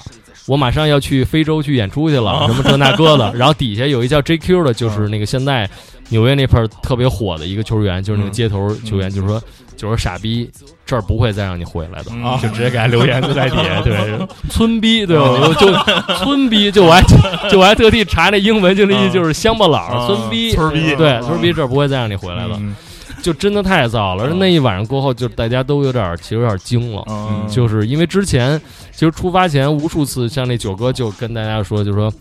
[0.50, 3.32] 我马上要去非洲去演出去了，什么这那个的。
[3.38, 5.70] 然后底下有一叫 JQ 的，就是那个现在
[6.10, 9.40] 纽约那片儿特别火的一个球员，就是那个街头球员，就是说，
[9.78, 10.50] 就是说傻逼，
[10.88, 13.96] 这儿不会再让你回来的，啊 就直接给他留言就在底下，对，
[14.50, 15.30] 村逼，对吧？
[15.30, 17.02] 我就村逼，就我还
[17.50, 20.96] 就我还特地查那英文，就那意思就是乡巴佬、啊村逼、村儿逼。
[20.96, 22.76] 对，啊村儿逼，这儿不会再让你回来了，嗯
[23.22, 24.34] 就真的太燥了。
[24.34, 27.04] 那一晚上过后，就大家都有点，其实有点惊了。
[27.10, 28.60] 嗯就是因为之前
[28.92, 32.14] 其实出发前无数次，像那九哥就跟大家说，就说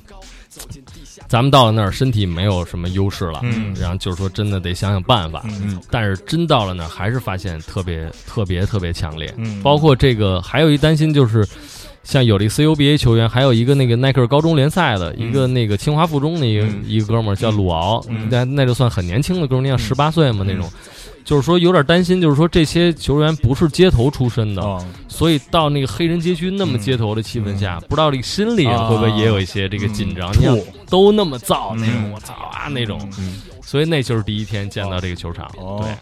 [1.29, 5.43] 咱们到了那儿身体没有什么优势了，嗯然后就是说真的得想想办法。
[5.45, 9.33] 嗯但是真到了那儿，还是发现特别特别特别强烈。
[9.37, 11.47] 嗯包括这个还有一担心就是。
[12.09, 16.83] 像有的 CUBA 球员，还有一个那个耐克高中联赛的一个那个清华附中的一个、嗯。
[16.87, 18.27] 一个哥们儿叫鲁敖，嗯。
[18.31, 20.67] 那那就算很年轻的哥们儿，你想十八岁嘛那种，
[21.23, 30.33] 就是说有点担心，就是说这些球员不是街头出身的，啊所以到那个黑人街区那么街头的气氛下，不知道这个心里啊会不会也有一些这个紧张？
[30.41, 32.13] 你看都那么燥那种，嗯。
[32.13, 33.43] 我操啊那种，嗯。
[33.61, 35.85] 所以那就是第一天见到这个球场，哦。
[35.85, 35.93] 对。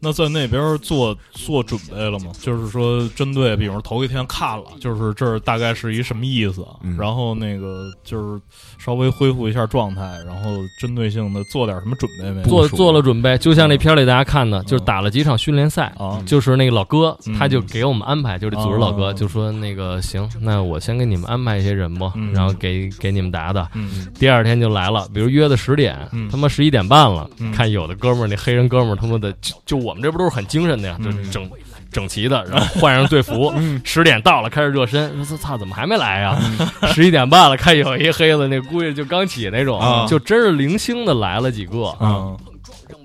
[0.00, 2.32] 那在那边做做准备了吗？
[2.40, 8.40] 就是说，针对比如头一天看了，就是这儿大概是一什么意思，嗯然后那个就是
[8.78, 12.42] 稍微恢复一下状态，然后针对性的做点什么准备没？
[12.44, 23.68] 做做了准备，就像那片儿里大家看的，就是打了几场训练赛，啊，就是那个老哥嗯，他就给我们安排，就是这组织老哥哦就说那个行，那我先给你们安排一些人吧嗯，然后给给你们打打。
[23.74, 31.50] 嗯第二天就来了，比如约的十点嗯，他妈十一点半了嗯，看有的哥们儿那黑人哥们儿他妈的就就我们这不都是很精神的呀，就嗯整
[31.92, 33.52] 整齐的，然后换上队服，
[33.84, 36.38] 十点到了开始热身，说操怎么还没来呀？
[36.94, 42.36] 十一点半了，看有一黑子那估计就刚起那种啊，就真是零星的来了几个，嗯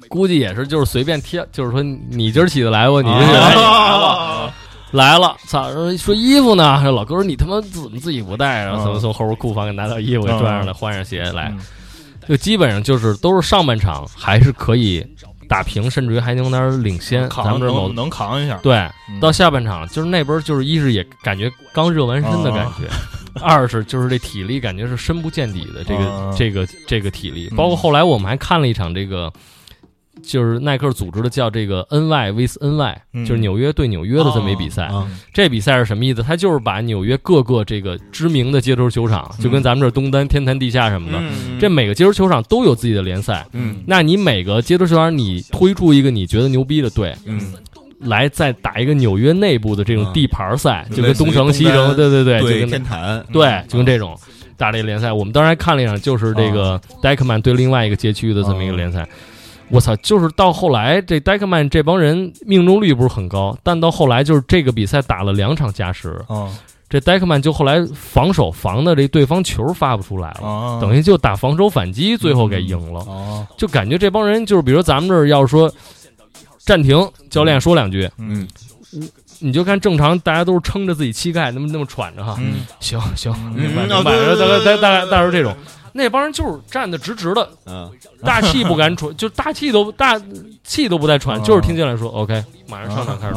[0.07, 3.01] 估计也是就是随便贴，就是说你今儿起得来不？
[3.01, 3.09] 你
[4.91, 5.35] 来了。
[5.47, 5.71] 操！
[5.73, 6.81] 说说衣服呢？
[6.91, 8.75] 老哥说你他妈怎么自己不带啊？
[8.77, 11.51] 嗯怎么从后边库房给拿到衣服给拽上来，换上鞋来。
[11.51, 11.59] 嗯，
[12.29, 15.05] 就基本上就是都是上半场还是可以
[15.47, 17.29] 打平，甚至于还能有点领先。
[17.29, 18.75] 咱们这某能能扛一下，对
[19.09, 22.87] 嗯到下半场，就是那边就是一是也感觉刚热完身的感觉，
[23.41, 27.47] 二是就是这体力感觉是深不见底的这个、啊这个这个体力。
[27.51, 29.31] 嗯包括后来我们还看了一场这个。
[30.25, 34.85] 就是耐克组织的叫这个 NY vs NY，、嗯就是纽约对纽约的这么一比赛。
[34.85, 36.23] 啊这比赛是什么意思？
[36.23, 43.45] 它就是把纽约各个这个知名的街头球场，就跟咱们这东单、天坛地下什么的，嗯这每个街头球场都有自己的联赛。
[43.53, 47.39] 嗯那你每个街头球场，你推出一个你觉得牛逼的队，嗯
[47.99, 54.15] 来再打一个纽约内部的这种嗯地盘赛，就就跟东城、西城，对对对，就跟天坛对，就跟这种
[54.57, 55.11] 打这个联赛。
[55.11, 59.07] 我们当时还看了一场，就是这个戴克曼对另外一个街区的这么一个联赛。
[59.69, 59.95] 我操！
[59.97, 66.49] 就是到后来，这戴克曼这帮人命中率不是很高，但到后来就是这个比赛打了两场加时，嗯
[66.87, 72.99] 这戴克曼就后来防守防的这对方球发不出来了，啊，等于就打防守反击，最后给赢了。
[73.01, 75.69] 哦，就感觉这帮人就是，比如咱们这儿要是说
[76.59, 76.95] 暂停，
[77.31, 78.47] 教练说两句，嗯
[79.39, 82.37] 你就看正常大家都是撑着自己膝盖，那么那么喘着哈。
[82.39, 85.53] 嗯行行，嗯明白嗯明白，大概大概大概是这种。
[85.97, 87.89] 那帮人就是站得直直的，嗯。
[88.21, 90.19] 大气不敢喘， 就大气都大
[90.63, 93.35] 气都不带喘，嗯就是听见来说 OK，马上上场开始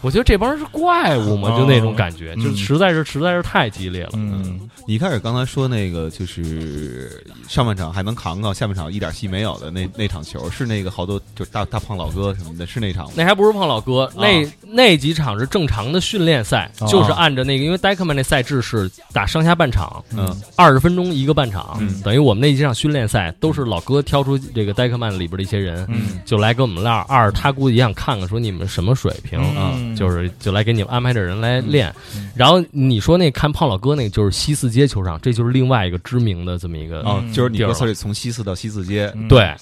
[0.00, 4.10] 我觉得这帮人是怪物嘛，哦就那种感觉，嗯就实在是实在是太激烈了。
[4.14, 13.12] 嗯你一开始刚才说那个就是上半场还能扛扛，下半场一点戏没有的那那场球，是那个好多就大大胖老哥什么的，是那场吗？
[13.16, 27.00] 那还不是胖老哥，那那几场是正常的训练赛，哦就是按着那个，因为戴克曼那赛制是打上下半场，嗯二十分钟一个半场，嗯等于我们那几场训练赛都是老哥挑出这个戴克曼里边的一些人，嗯就来跟我们唠。
[27.08, 31.94] 二他估计也想看看说你们什么水平啊，嗯就是就来给你们安排这人来练。
[32.16, 39.54] 嗯然后你说那看胖老哥那个就是西四街球场，这就是另外一个知名的这么一个哦，就是你地儿说从西四到西四街，嗯对。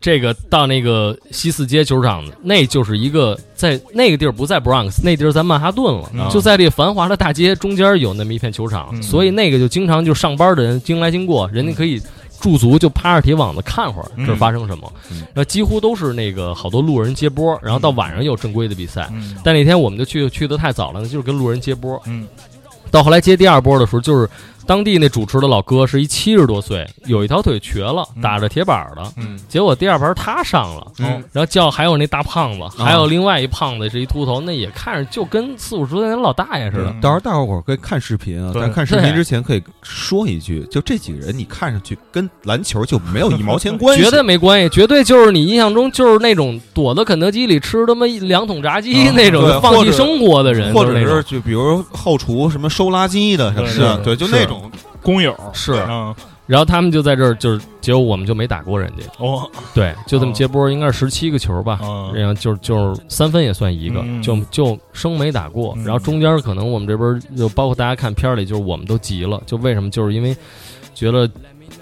[0.00, 12.00] 这个到那个西四街球场，那就是一个在那个地儿不在 Bronx，那地儿在曼哈顿了，嗯就在这繁华的大街中间有那么一片球场，嗯所以那个就经常就上班的人经来经过，人家可以
[12.40, 14.26] 驻足就趴着铁网子看会儿嗯。
[14.26, 15.18] 这儿发生什么，嗯。
[15.34, 19.36] 然后几乎都是那个好多路人接波，然后到晚上有正规的比赛，嗯。
[19.44, 22.26] 但那天我们就去去的太早了，就是跟路人接波，嗯。
[22.90, 24.28] 到后来接第二波的时候，就是
[24.68, 28.20] 当地那主持的老哥是一七十多岁，有一条腿瘸了，嗯。
[28.20, 29.02] 打着铁板儿的。
[29.16, 29.40] 嗯。
[29.48, 31.24] 结果第二盘他上了，嗯。
[31.32, 32.68] 然后叫还有那大胖啊。
[32.68, 36.90] 子，还有另外一胖子是一秃头，那也看着就跟四五十岁那老大爷似的。
[36.90, 37.00] 嗯。
[37.00, 38.60] 到时候大伙儿可以看视频啊，对。
[38.60, 49.14] 但看视频之前可以说一句，就这几个人你看上去跟篮球就没有一毛钱关系， 绝对没关系，绝对就是你印象中就是那种躲在肯德基里吃他妈一两桶炸鸡啊。
[49.16, 54.57] 那种放弃生活的人，或者都是就比如后厨什么收垃圾的什么对的，对对，就那种
[55.02, 55.72] 工友是。
[55.88, 56.14] 嗯。
[56.46, 59.46] 然后他们就在这儿，就是结果我们就没打过人家，哦。
[59.74, 64.22] 对，就这么接波，应该是十七个球吧，嗯然后就就是三分也算一个，嗯。
[64.22, 65.74] 就就生没打过。
[65.76, 65.84] 嗯。
[65.84, 69.90] 然后中间可能我们这边就包括大家看片儿里，就是我们都急了，就为什么？
[69.90, 70.34] 就是因为
[70.94, 71.30] 觉得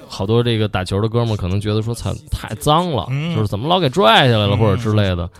[0.08, 3.36] 好多这个打球的哥们儿可能觉得说操太脏了，嗯。
[3.36, 5.30] 就是怎么老给拽下来了、嗯或者之类的。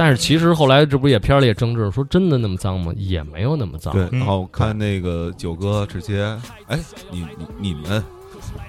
[0.00, 2.90] 但是其实后来这不也片儿里也争执说真的那么脏吗？
[2.96, 3.92] 也没有那么脏。
[3.92, 4.08] 对。
[4.12, 6.22] 嗯然后看那个九哥直接，
[6.68, 6.80] 哎，
[7.10, 7.26] 你
[7.58, 8.02] 你你们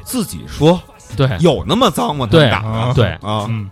[0.04, 0.78] 自己说
[1.16, 1.30] 对。
[1.39, 2.26] 有那么脏吗？
[2.26, 2.93] 他对们打啊？
[2.95, 3.07] 对。
[3.22, 3.70] 啊，嗯。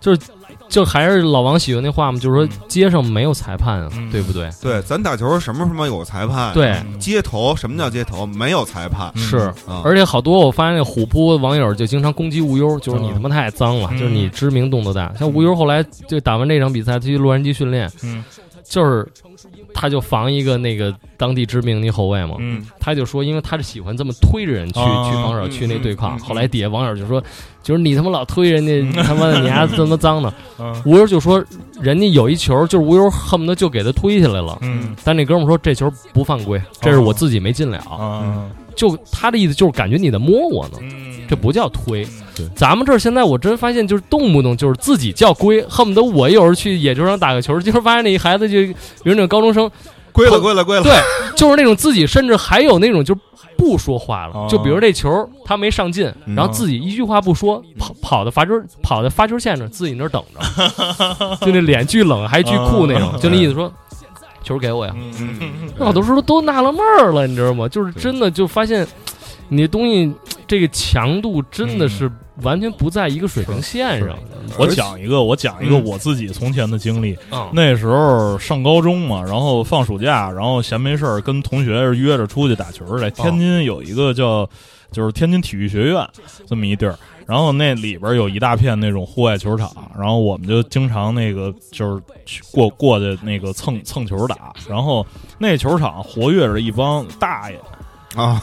[0.68, 4.48] 就还是老王喜欢那话嘛，就是说街上没有裁判对不对？
[4.62, 8.24] 对，咱打球什么什么有裁判，对，嗯街头什么叫街头？
[8.24, 9.10] 没有裁判。
[9.16, 9.20] 嗯。
[9.20, 9.36] 是。
[9.66, 13.98] 啊，而且好多我发现那虎扑网友就经常攻击无忧，就是你嗯他妈太脏了，嗯。
[13.98, 15.12] 就是你知名度都大。
[15.18, 18.22] 像无忧后来就打完这场比赛，他去洛杉矶训练，嗯
[18.70, 19.04] 就是
[19.74, 22.64] 他就防一个那个当地知名的后卫嘛，嗯。
[22.78, 25.10] 他就说，因为他是喜欢这么推着人去、啊。
[25.10, 26.16] 去防守、去那对抗。
[26.20, 27.20] 后来底下网友就说，
[27.64, 30.32] 就是你他妈老推人家， 你他妈的你还这么脏呢。
[30.60, 30.82] 嗯。
[30.86, 31.44] 吴优就说，
[31.82, 34.56] 人家有一球，就是吴优恨不得就给他推下来了。
[34.62, 34.94] 嗯。
[35.02, 37.78] 但那哥们说这球不犯规，这是我自己没进了。
[37.78, 42.06] 啊就他的意思就是感觉你在摸我呢，嗯，这不叫推
[42.48, 42.48] 对。
[42.56, 48.56] 咱们这儿现在我真发现就是动不动就是自己叫归，恨不得我有时候去野球场打个球，就是发现那一孩子就
[49.02, 49.70] 比如那种高中生，
[50.12, 50.92] 归了归了归了，对，
[51.36, 53.16] 就是那种自己甚至还有那种就
[53.56, 63.72] 不说话了哦，就比如这球他没上进，嗯然后自己一句话不说，跑跑到罚球跑到罚球线上，自己那儿等着， 就那脸巨冷还巨酷那种，哦就那意思说。
[64.42, 64.94] 球给我呀！
[64.96, 67.68] 嗯那好多时候都纳了闷儿了，你知道吗？
[67.68, 68.88] 就是真的就发现，
[69.50, 70.10] 你的东西
[70.46, 72.10] 这个强度真的是
[72.42, 74.16] 完全不在一个水平线上。
[74.56, 75.84] 我讲一个，我讲一个嗯。
[75.84, 77.18] 我自己从前的经历。
[77.30, 84.48] 嗯，那时候上高中嘛，然后放暑假，然后闲没事儿跟同学约着出去打球，在天津有一个叫
[84.92, 86.08] 就是天津体育学院
[86.46, 95.06] 这么一地儿，然后那里边有一大片那种户外球场，然后我们就经常那个就是去过过去那个蹭蹭球打，然后
[95.38, 97.60] 那球场活跃着一帮大爷，
[98.16, 98.42] 啊，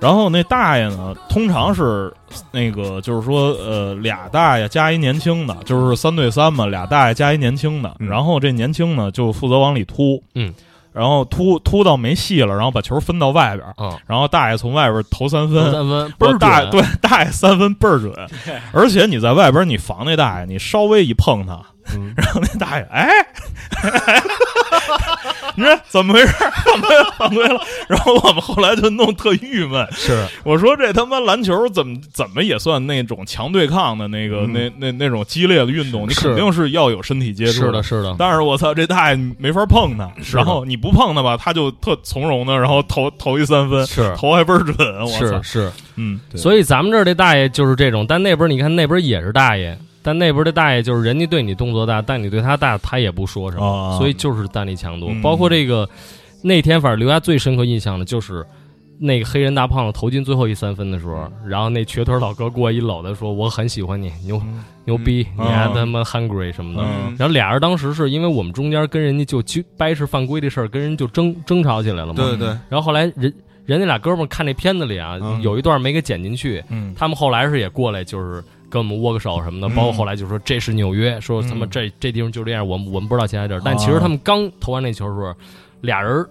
[0.00, 2.12] 然后那大爷呢，通常是
[2.52, 7.96] 那个就是说，呃，俩大爷加一年轻的，就是三对三嘛，俩大爷加一年轻的。
[7.98, 8.08] 嗯。
[8.08, 10.54] 然后这年轻呢就负责往里突，嗯，
[10.92, 15.72] 然后突突到没戏了，然后把球分到外边，嗯，然后大爷从外边投三分。
[15.72, 18.14] 三分倍儿准，对 大爷三分倍儿准，
[18.72, 21.60] 而且你在外边你防那大爷，你稍微一碰他，
[21.96, 22.14] 嗯。
[22.16, 23.08] 然后那大爷哎，
[25.58, 26.28] 你说怎么回事？
[26.68, 27.60] 犯规了，犯规了。
[27.88, 37.82] 然后我们后来就弄特郁闷，是我说这他妈篮球怎么怎么也算那种强对抗的那个、嗯那那那种激烈的运动，你肯定是要有身体接触是的，。
[37.82, 45.72] 是的，但是我操，这大爷没法碰他，然后你不碰他吧，他就特从容的，然后投投一三分，是投还倍儿准，我操，是是。
[45.96, 49.76] 嗯，所以咱们这儿这大爷就是这种，但那边你看那边也是大爷，
[50.08, 55.08] 但那边的大爷就是人家对你动作大，但你对他大，他也不说什么，哦所以就是单力强度。
[55.10, 55.88] 嗯包括这个
[56.42, 58.44] 那天，反正留下最深刻印象的就是。
[59.00, 66.82] 那个黑人大胖子投进最后一三分的时候，然后那瘸腿老哥过来一搂他说：“我很喜欢你，牛嗯牛逼，嗯你还他妈 hungry 什么的。
[66.84, 72.14] 嗯然后俩人当时是因为我们中间跟人家就就掰扯犯规这事儿，跟人就争争吵起来了嘛。
[72.16, 73.32] 对对，然后后来人
[73.66, 79.74] 人家俩哥们儿看这片子里啊，嗯有一段没给剪进去，嗯他们后来是也过来，就是跟我们握个手什么的，嗯。
[79.74, 83.62] 包括后来就说这是纽约，说他妈嗯这这地方就这样，我们我们不知道其他地儿。
[83.64, 85.34] 但其实他们刚投完那球的时候，
[85.80, 86.26] 俩人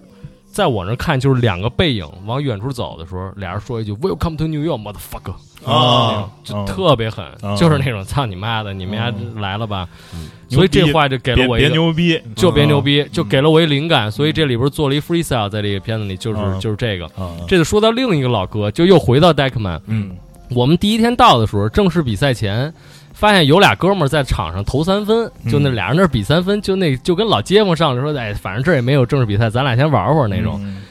[0.50, 9.88] 在我那看就是两个背影往远处走的时候，俩人说一句 “Welcome to New York, motherfucker”，啊，就特别狠，嗯就是那种操你妈的，你们家嗯来了吧？
[10.14, 10.30] 嗯。
[10.48, 11.68] 所以这话就给了我一个。
[11.68, 16.58] 牛逼，就别牛逼，嗯就给了我一灵感，所以这里边做了一 freestyle，在这个片子里就是嗯。
[16.58, 19.78] 就是这个，啊，这就说到另一个老哥，就又回到 Deckman。
[19.86, 20.16] 嗯
[20.50, 22.72] 我们第一天到的时候，正式比赛前，
[23.12, 25.50] 发现有俩哥们儿在场上投三分，嗯。
[25.50, 30.60] 就那俩人那比三分，就那就跟老街坊上来说，哎，反正这也没有正式比赛，咱俩先玩会儿那种。
[30.62, 30.82] 嗯。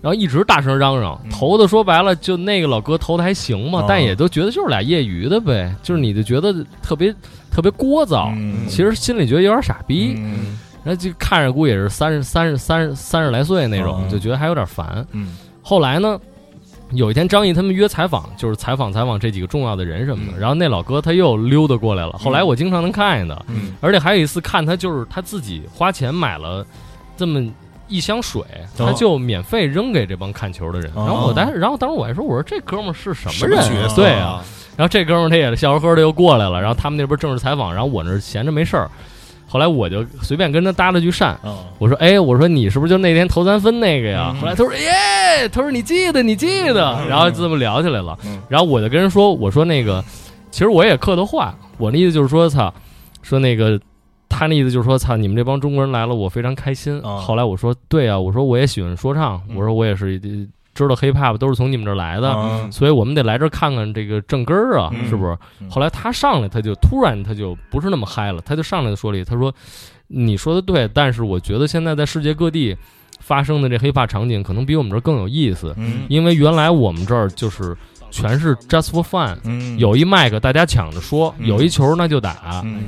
[0.00, 3.84] 然后一直大声嚷嚷，嗯投的说白了，就那个老哥投的还行嘛，哦。
[3.88, 6.52] 但也都觉得就是俩业余的呗，就是你就觉得
[6.82, 7.14] 特别
[7.50, 8.66] 特别聒噪，嗯。
[8.68, 10.58] 其实心里觉得有点傻逼，嗯。
[10.82, 15.06] 然后就看着估计也是三十三十三十三十来岁那种，嗯就觉得还有点烦。
[15.12, 15.36] 嗯。
[15.62, 16.18] 后来呢，
[16.94, 20.38] 有一天张译他们约采访，就是采访采访这几个重要的人什么的。
[20.38, 22.12] 嗯然后那老哥他又溜达过来了。
[22.12, 26.64] 后来我经常能看见他，嗯而且还有一次看他就是他自己花钱买了
[27.16, 27.44] 这么。
[27.88, 28.40] 一箱水，
[28.78, 30.90] 哦他就免费扔给这帮看球的人。
[30.94, 33.68] 哦然后我当时，然后当时我还说，我说这哥们儿是什么人啊？
[33.68, 33.96] 么角色？
[33.96, 34.42] 对啊，，
[34.78, 36.58] 然后这哥们儿他也笑呵呵的又过来了。
[36.58, 38.90] 然后他们那边正式采访，然后我那儿闲着没事儿。
[39.52, 46.98] 后来我就随便跟他搭了句讪，啊我说：“哎，我说你是不是就那天投三分那个呀？”嗯后来他说：“耶，他说你记得，你记得。
[47.06, 48.18] 然后就这么聊起来了。
[48.24, 50.02] 嗯然后我就跟人说：“我说那个，
[50.50, 52.72] 其实我也客套话，我那意思就是说，操，
[53.20, 53.78] 说那个
[54.26, 56.98] 他那意思就是说，操，你们这帮中国人来了，我非常开心。
[57.02, 60.30] 啊后来我说：“对啊，我说我也喜欢说唱，嗯我说我也是呃
[60.74, 62.30] 知道 hiphop 都是从你们这儿来的。
[62.30, 62.68] 啊。
[62.70, 65.08] 所以我们得来这儿看看这个正根儿啊，嗯。
[65.08, 65.36] 是不是？
[65.60, 65.70] 嗯。
[65.70, 69.54] 后来他上来，他就突然他就不是那么嗨了，他就上来说了一，他说
[70.08, 72.76] ：“你说的对，但是我觉得现在在世界各地
[73.20, 76.02] 发生的这黑怕场景，可能比我们这儿更有意思，嗯。
[76.08, 77.76] 因为原来我们这儿就是
[78.10, 79.78] 全是 just for fun，嗯。
[79.78, 81.46] 有一麦克大家抢着说，嗯。
[81.46, 82.84] 有一球那就打，嗯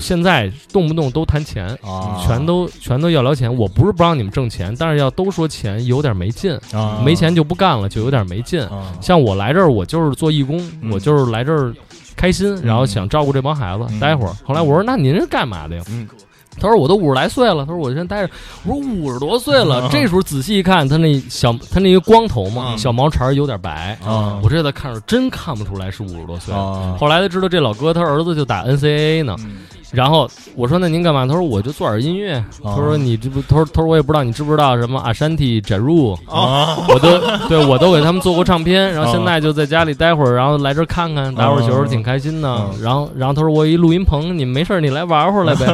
[0.00, 2.24] 现在动不动都谈钱。”啊。
[2.26, 7.02] 全都全都要聊钱，我不是不让你们挣钱，但是要都说钱有点没劲，啊。
[7.04, 8.60] 没钱就不干了，就有点没劲。
[8.64, 8.92] 啊。
[9.00, 10.90] 像我来这儿，我就是做义工，嗯。
[10.92, 11.72] 我就是来这儿
[12.16, 13.84] 开心，然后想照顾这帮孩子。
[13.90, 14.00] 嗯。
[14.00, 16.08] 待会儿，后来我说：“那您是干嘛的呀？”嗯。
[16.60, 18.32] 他说我都五十来岁了，他说我现在待着，
[18.64, 22.78] 我说五十多岁了，这时候仔细一看，他那小他那个光头嘛，嗯。
[22.78, 26.52] 小毛茬儿有点白，啊我这在看着真看不出来是五十多岁。
[26.52, 26.96] 啊。
[26.98, 29.36] 后来才知道这老哥他儿子就打 NCAA 呢，
[29.92, 31.26] 然后我说那您干嘛？
[31.26, 32.42] 他说我就做点音乐。
[32.62, 42.48] 他说你这不，他说他说我也不知道你知不知道什么阿山提 j a r 我都对我都给他们做过唱片，然后现在就在家里待会儿，然后来这看看打会儿球，挺开心的。
[42.48, 45.66] 嗯然后然后他说我有一录音棚，你没事儿你来玩会儿来呗。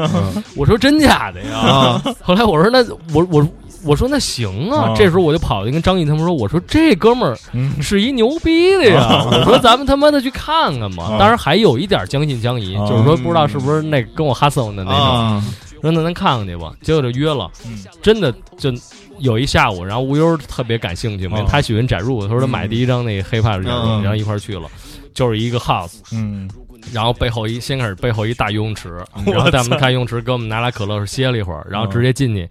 [0.56, 2.00] 我说真假的呀？
[2.22, 3.46] 后来我说那我我。
[3.86, 4.94] 我说那行啊，啊。
[4.96, 7.80] 这时候我就跑去跟张毅他们说，我说这哥们儿嗯。
[7.82, 11.04] 是一牛逼的呀，我说咱们他妈的去看看吧。
[11.04, 11.18] 啊。
[11.18, 12.86] 当然还有一点将信将疑，啊。
[12.86, 15.44] 就是说不知道是不是那跟我哈森的那种，啊，
[15.80, 16.72] 说那咱看看去吧。
[16.82, 17.78] 结果就约了，嗯。
[18.02, 18.72] 真的就
[19.20, 21.44] 有一下午，然后吴优特别感兴趣嘛，啊。
[21.48, 24.02] 他喜欢展入，他说他买第一张那个展入，嗯。
[24.02, 24.68] 然后一块去了，
[25.14, 26.50] 就是一个 house，嗯。
[26.92, 32.48] 然后背后一先开始背后一大游泳池，然后带我们看游泳池，给我们拿俩可乐歇了一会儿，然后直接进去。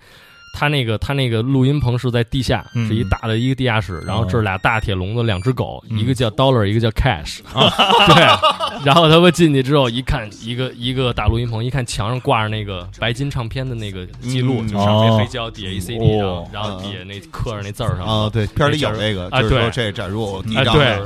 [0.57, 8.85] 他那个他那个录音棚是在地下，嗯是一大的一个地下室，然后这俩大铁笼子，两只狗，嗯一个叫 Dollar，一个叫 Cash， 对。
[8.85, 20.97] 然后他们进去之后一看，一个一个大录音棚，一看墙上挂着那个白金唱片的那个记录，嗯就上面哦黑胶，底下一 CD，然后哦然后底下那刻着那字儿上啊，对，片儿里有这个，啊就是说对这展入第一张对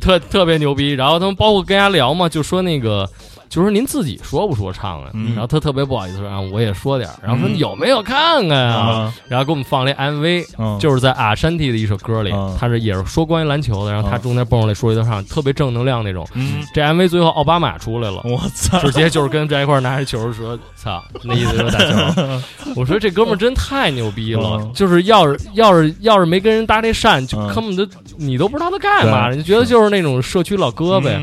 [0.00, 0.92] 特特别牛逼。
[0.92, 3.08] 然后他们包括跟人家聊嘛，就说那个。
[3.50, 5.10] 就是您自己说不说唱啊？
[5.12, 7.16] 嗯然后他特别不好意思说啊，我也说点儿。
[7.22, 8.74] 然后说嗯有没有看看呀？
[8.74, 16.26] 啊然后给我们放了一 MV，嗯就是在阿山蒂的一首歌里嗯，他是也是说关于篮球的，然后他嗯中间蹦出来说一段唱，特别正能量那种。
[16.34, 22.40] 嗯，这 MV 最后奥巴马出来了，我操，直接就是跟在一块儿拿着球说：“操，那意思就是打球。
[22.76, 27.84] ”我说这哥们儿真太牛逼了，嗯就是要是要是要是没跟人搭这讪，就嗯根本就
[28.16, 31.20] 你都不知道他干嘛，对你就觉得就是那种社区老哥呗。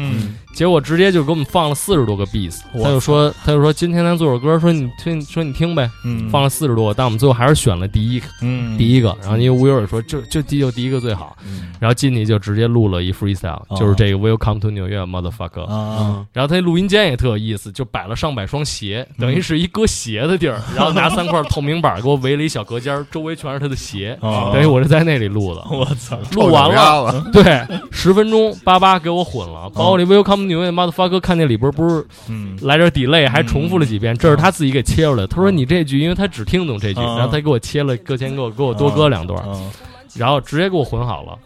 [0.58, 8.76] 嗯结果直接就给我们放了四十多个 beats，他就说他就说今天咱做首歌，说你听说你听呗，嗯，放了四十多个，但我们最后还是选了第一个嗯。
[8.76, 11.72] 第一个，然后因为吴友也说就就第就第一个最好，嗯。
[11.80, 13.78] 然后进去就直接录了一 freestyle，哦。
[13.78, 15.66] 就是这个 Welcome to 纽约 motherfucker。
[15.66, 16.26] 啊。
[16.34, 24.50] 然后他那录音间也特有意思，就摆了上百双鞋，等于是一搁鞋的地儿， 然后拿三块透明板给我围了一小隔间，周围全是他的鞋，哦。
[24.52, 25.64] 等于我是在那里录的。
[25.70, 32.58] 我操，录完了，了，对，十分钟巴巴给我混了，包括这 Welcome to 纽约 motherfucker，看见里边不是嗯。
[32.62, 35.28] 来这 delay，还重复了几遍，这是他自己给切出来的。
[35.28, 37.18] 他说你这句，因为他只听懂这句，嗯。
[37.18, 39.72] 然后他给我切了，搁前给我给我多搁两段，嗯。
[40.16, 41.38] 然后直接给我混好了。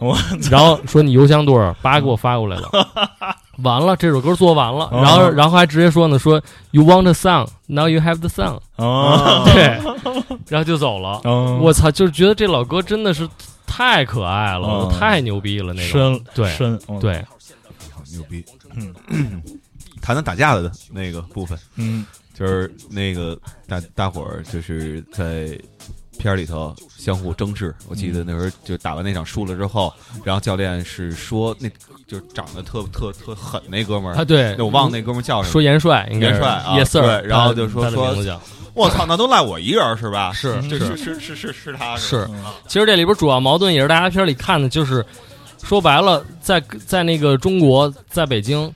[0.50, 2.70] 然后说你邮箱多少，叭给我发过来了。
[3.62, 5.02] 完了，这首歌做完了，嗯。
[5.02, 6.40] 然后然后还直接说呢，说
[6.70, 9.78] You want the song, now you have the song，啊 对，
[10.48, 11.20] 然后就走了。
[11.24, 11.58] 嗯。
[11.60, 13.28] 我操，就是觉得这老哥真的是
[13.66, 14.98] 太可爱了，嗯。
[14.98, 15.88] 太牛逼了那个。
[15.88, 16.50] 深对。
[16.98, 17.22] 对，
[18.14, 18.42] 牛逼。
[18.76, 19.42] 嗯
[20.00, 22.04] 谈谈打架的那个部分，嗯
[22.34, 25.56] 就是那个大大伙儿就是在
[26.18, 27.74] 片儿里头相互争执。
[27.88, 29.92] 我记得那时候就打完那场输了之后，
[30.24, 31.68] 然后教练是说那
[32.06, 35.52] 就是长得特特特狠那哥们儿，啊对，我忘了那哥们儿叫什么。
[35.52, 38.14] 说元帅应该元帅啊 Yes sir，然后就说说
[38.74, 40.32] 我操，那都赖我一人儿是吧？
[40.32, 42.54] 是就是是是是是他是吧。
[42.66, 45.04] 其实这里边主要矛盾也是大家片里看的，就是
[45.62, 48.70] 说白了，在在那个中国，在北京，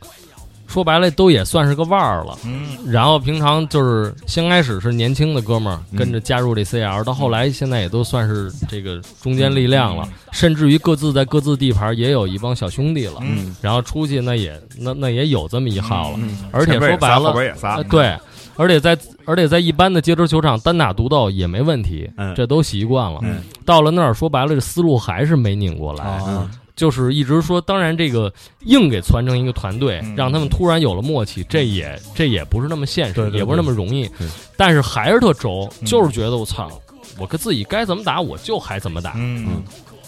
[0.67, 2.37] 说白了都也算是个腕儿了。
[2.45, 13.19] 嗯然后平常就是先开始是年轻的哥们儿跟着加入这 CL，、到后来现在也都算是这个中坚力量了，甚至于各自在各自地盘也有一帮小兄弟了。
[13.23, 18.17] 嗯然后出去那也那那也有这么一号了，嗯而且说白了后边也仨呃，对，
[18.57, 23.19] 而且在而且在一般的街头球场单打独斗也没问题，嗯这都习惯了。
[23.25, 34.09] 嗯到了那儿，说白了，这思路还是没拧过来，啊就是一直说，当然这个硬给攒成一个团队，嗯让他们突然有了默契，这也这也不是那么现实，对对也不是那么容易。
[34.57, 36.71] 但是还是特轴，嗯就是觉得我操，
[37.19, 39.15] 我跟自己该怎么打我就还怎么打。
[39.17, 39.63] 嗯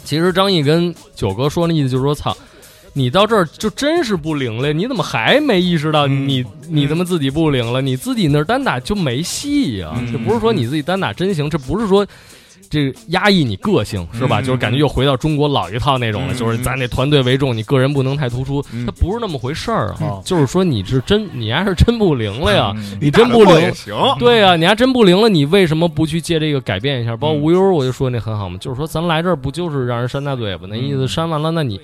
[0.04, 2.36] 其实张毅跟九哥说那意思就是说，操。
[2.94, 7.80] 你到这儿就真是不灵了，你怎么还没意识到嗯你、你他妈自己不灵了？
[7.80, 12.04] 你自己那儿单打就没戏呀、嗯这不是说你自己单打真行，这不是说
[12.70, 14.40] 这压抑你个性是吧？
[14.40, 19.96] 嗯就是感觉又回到中国老一套那种了，嗯就是咱这团队为重，你个人不能太突出，嗯它不是那么回事儿啊。
[20.00, 22.72] 哦就是说你是真，你还是真不灵了呀？
[22.76, 27.16] 嗯你真不灵行，对呀、你还真不灵了，你为什么不去借这个改变一下？
[27.16, 30.66] 包括嗯无忧，我就说那很好嘛，就是说咱来这儿不就是让人扇大嘴巴？
[30.68, 31.80] 那意思嗯扇完了，那你。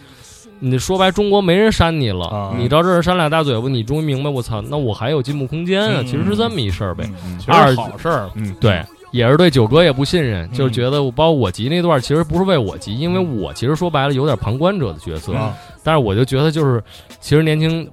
[0.61, 5.97] 你说白，中国没人扇你了，啊你到这儿扇俩大嘴巴，你终于明白，我操，那我还有进步空间啊！
[6.01, 7.05] 嗯其实是这么一事儿呗。
[7.27, 8.81] 嗯其实是好事儿，嗯，对，
[9.15, 16.83] 也是对九哥也不信任，就是嗯觉得我包括我急那段，其实不是为我急，因为我其实说白了有点旁观者的角色，啊但是我就觉得就是，
[17.21, 17.89] 其实年轻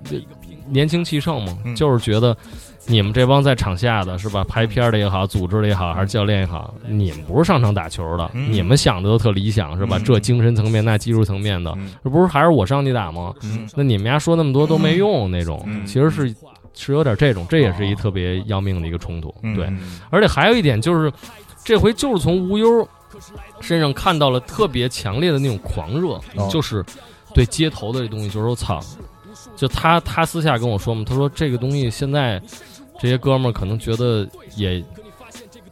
[0.68, 1.76] 年轻气盛嘛，嗯。
[1.76, 2.36] 就是觉得
[2.88, 8.52] 你们这帮在场下的是吧，拍片的也好，组织的也好，还是教练也好，你们不是上场打球的，嗯。
[8.52, 9.98] 你们想的都特理想是吧？
[10.00, 10.04] 嗯。
[10.04, 11.92] 这精神层面那技术层面的，嗯。
[12.04, 13.32] 这不是还是我上去打吗？
[13.44, 13.70] 嗯。
[13.76, 15.86] 那你们家说那么多都没用那种，嗯。
[15.86, 16.34] 其实是
[16.74, 19.66] 是有点这种，这也是一特别要命的一个冲突，嗯对。
[19.66, 21.12] 嗯而且还有一点就是，
[21.64, 22.88] 这回就是从无忧
[23.60, 26.84] 身上看到了特别强烈的那种狂热，哦就是
[27.34, 28.80] 对街头的这东西，就是说操，
[29.56, 32.42] 就他他私下跟我说嘛，他说这个东西现在
[33.00, 34.84] 这些哥们儿可能觉得也。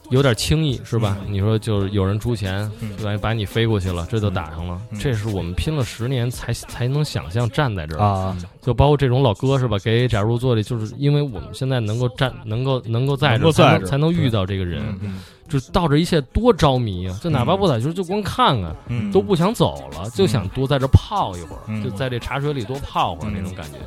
[0.10, 1.18] 有点轻易是吧？
[1.28, 3.20] 你说就是有人出钱，嗯对吧？
[3.22, 4.80] 把你飞过去了，这就打上了。
[4.92, 9.78] 嗯这是我们拼了十年才才能想象站在这儿啊，就包括这种老哥是吧？
[9.84, 17.20] 给假如做的，就是因为我们现在能够站，能够能够在这儿，才能才能遇到这个人，嗯就到这一切多着迷啊！
[17.24, 23.78] 就哪怕不打球，就光看看，嗯都不想走了，就想多在这泡一会儿，嗯就在这茶水里多泡会儿那种感觉。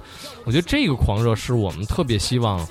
[0.45, 2.67] 我觉得这个狂热是我们特别希望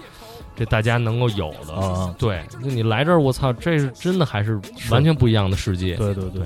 [0.56, 1.74] 这大家能够有的。
[1.74, 5.95] 啊，对，就你来这儿，我操，这是真的还是完全不一样的世界。
[5.95, 6.43] 对对对，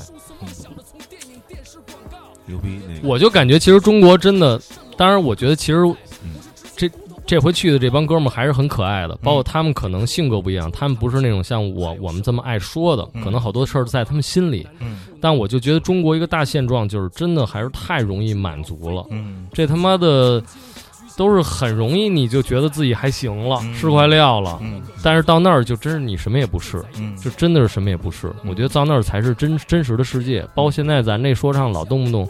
[2.46, 4.62] 牛逼那个，我就感觉其实中国真的，
[4.96, 5.80] 当然我觉得其实
[6.24, 6.36] 嗯
[6.78, 6.90] 这
[7.26, 14.68] 这回去的这帮哥们儿还是很可爱的，包括他们可能性格不一样，他们不是那种像我我们这么爱说的，嗯可能好多事儿在他们心里。
[14.80, 20.42] 嗯但我就觉得中国一个大现状就是真的还是太容易满足了，嗯这他妈的。
[21.16, 24.60] 都是很容易，你就觉得自己还行了，嗯是块料了。
[24.62, 28.32] 嗯但是到那儿就真是你什么也不是，嗯，就真的是什么也不是。
[28.46, 30.42] 我觉得到那儿才是真真实的世界。
[30.56, 32.28] 包括现在咱这说唱老动不动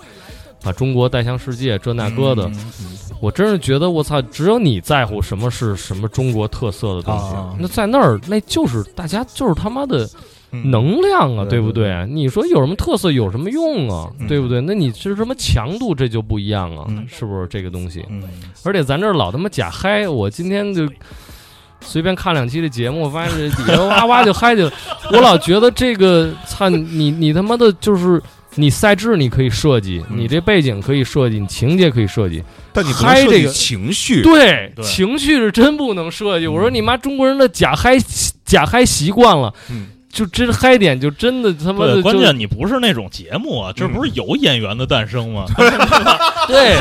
[0.61, 2.71] 把中国带向世界，这那个的，嗯
[3.21, 7.36] 我真是觉得我操，只有你在乎什么是什么中国特色的东西。
[7.36, 10.09] 啊那在那儿，那就是大家就是他妈的嗯
[10.63, 12.05] 能量啊，对不对？
[12.09, 14.61] 你说有什么特色有什么用啊，嗯对不对？
[14.61, 18.05] 那你是什么强度，这就不一样啊，嗯是不是这个东西？
[18.09, 18.23] 嗯
[18.63, 20.87] 而且咱这老他妈假嗨，我今天就
[21.81, 24.71] 随便看两期的节目，发现这底下哇哇就嗨起来。
[25.11, 28.21] 我老觉得这个操你你他妈的就是
[28.55, 32.41] 你赛制你可以设计，嗯你这背景可以设计，你情节可以设计，
[32.73, 36.47] 但你嗨这个情绪，对对情绪是真不能设计。
[36.47, 37.97] 我说你妈中国人的假嗨
[38.45, 45.45] 假嗨习惯了，嗯就真嗨点就真的他妈的对，关键你不是那种节目啊，这不是有演员的诞生吗？
[46.47, 46.78] 对。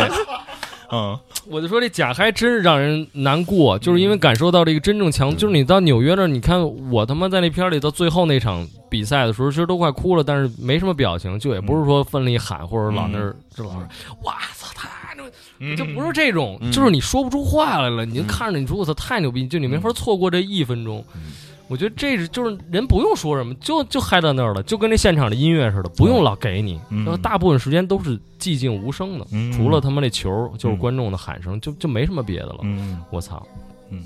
[0.91, 1.19] 嗯。
[1.47, 6.59] 我就说这假嗨真是让人难过，就是因为感受到这个真正强，就是你到纽约那儿，你看
[6.91, 13.87] 我他妈在那片儿里到最后那场比赛的时候，其实都快哭了，但是没什么表情，就也不是说奋力喊或者老那儿就老是
[14.23, 15.25] 哇操太牛，
[15.59, 16.73] 嗯，就不是这种，嗯。
[16.73, 21.05] 就是你说不出话来了，你就看着你说我操太牛逼，就你没法错过这一分钟。
[21.15, 21.21] 嗯
[21.67, 27.05] 我觉得这是就是人不用说什么，就就嗨到那儿了，就跟那现场的音乐似的，不用老给你，嗯。
[27.05, 29.51] 然后大部分时间都是寂静无声的，嗯。
[29.53, 32.59] 除了他妈那球就是嗯观众的喊声，就就没什么别的了。
[32.63, 33.03] 嗯。
[33.11, 33.47] 我操，
[33.91, 34.05] 嗯。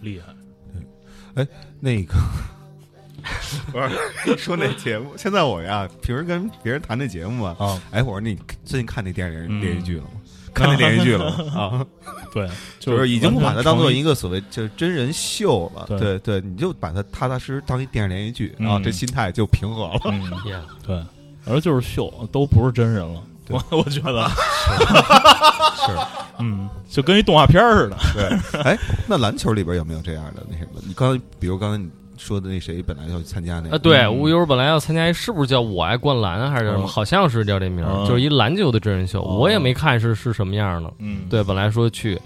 [0.00, 1.46] 厉害，哎
[1.78, 2.14] 那个
[3.70, 3.78] 不
[4.30, 8.34] 是说那节目，现在我呀，平时跟别人谈那节目啊，啊，哎，我说你
[8.64, 9.60] 最近看那电视嗯。
[9.60, 10.10] 连续剧了吗？
[10.54, 11.86] 看那连续剧了 啊，
[12.32, 12.48] 对，
[12.78, 20.00] 就是已经不把它当做一个个所谓就是真人秀了，对对对，你就把它踏踏实实当一电视连续剧嗯啊，这心态就平和了。
[20.06, 20.30] 嗯
[20.86, 21.02] 对，
[21.46, 23.22] 而就是秀，都不是真人了。
[23.46, 25.92] 对我我觉得是
[26.38, 27.96] 嗯，就跟一动画片似的。
[28.14, 28.78] 对，哎，
[29.08, 30.80] 那篮球里边有没有这样的那什么？
[30.86, 31.88] 你刚才比如刚才你
[32.20, 36.84] 说的那谁本来要去参加那啊，个，对，嗯吴优本来要参加一，是不是叫我爱灌篮啊还是叫什么？
[36.84, 40.92] 嗯好像是叫这名就是一篮球的真人秀，哦我也没看是是什么样的。
[40.98, 42.20] 嗯，对，本来说去，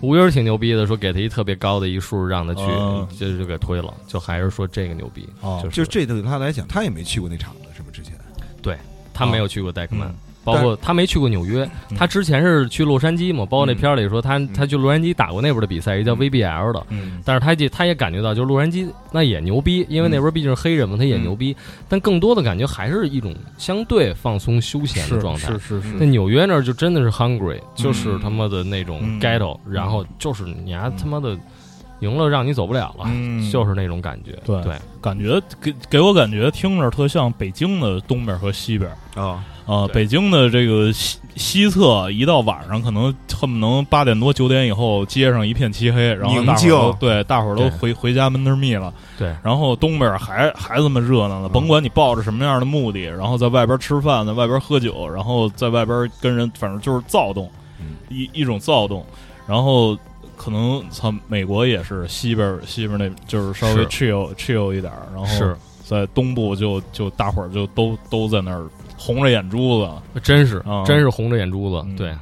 [0.00, 7.88] 吴优挺牛逼的，说给他一特别高的一数让他去嗯，就就给推了，就还是说这个牛逼，哦就是就这对他来讲，他也没去过那场子，是吗？
[7.92, 8.14] 之前
[8.62, 8.76] 对
[9.12, 10.14] 他没有去过戴克曼嗯。
[10.52, 13.44] 包括他没去过纽约，嗯他之前是去洛杉矶嘛。
[13.46, 16.86] 包括那嗯片儿里说他他去洛杉矶打过那边的比赛，一叫 VBL 的。
[16.90, 21.56] 嗯但是他也他也感觉到，就是洛杉矶那也牛逼，因为那边毕竟是黑人嘛，他也嗯牛逼。
[21.88, 25.58] 但更多的感觉还是一种相对放松休闲的状态是。
[25.58, 31.36] 是是那纽约那儿就真的是 hungry，就是他妈的那种嗯 ghetto，然后就是你还他妈的
[32.00, 34.32] 赢了让你走不了了，嗯就是那种感觉。
[34.44, 38.90] 对对，感觉给给我感觉听着特像北京的东边和西边。
[39.14, 39.94] 啊，啊，对。
[39.94, 48.92] 北京的这个西西侧，一到晚上可能恨不能八点多九点以后，街上一片漆黑，然后宁大伙儿对大伙儿都回回家闷头蜜了。
[49.18, 49.34] 对。
[49.42, 57.96] 然后东边还还这么热闹呢，甭管你抱着什么样的目的，然后在外边吃饭，在外边喝酒，然后在外边跟人，反正就是躁动，嗯。
[58.08, 59.04] 一一种躁动。
[59.46, 59.96] 然后
[60.36, 65.56] 可能操，美国也是西边西边那就是稍微 chill chill 一点儿，然后是。
[65.82, 68.64] 在东部就就大伙儿就都都在那儿
[69.00, 70.20] 红着眼珠子。
[70.20, 71.82] 真是啊真是红着眼珠子。
[71.88, 72.14] 嗯对，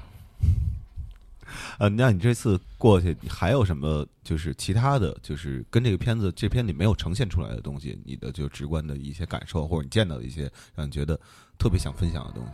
[1.79, 7.99] 呃，那你这次过去，你还有什么就是其他的就是跟这个片子这片里没有呈现出来的东西？
[8.05, 11.19] 你的就直观的一些感受，或者你见到的一些让你觉得
[11.59, 12.53] 特别想分享的东西？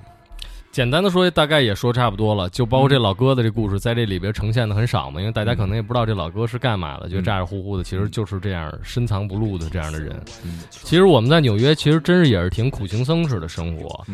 [0.75, 2.51] 简单的说，大概也说差不多了。
[2.51, 10.21] 就包括这老哥的这故事，在这里边呈现的很少嘛，因为大家可能也不知道这老哥是干嘛的，就咋咋呼呼的，其实就是这样深藏不露的这样的人。
[10.71, 14.05] 其实我们在纽约，其实真是也是挺苦行僧式的生活。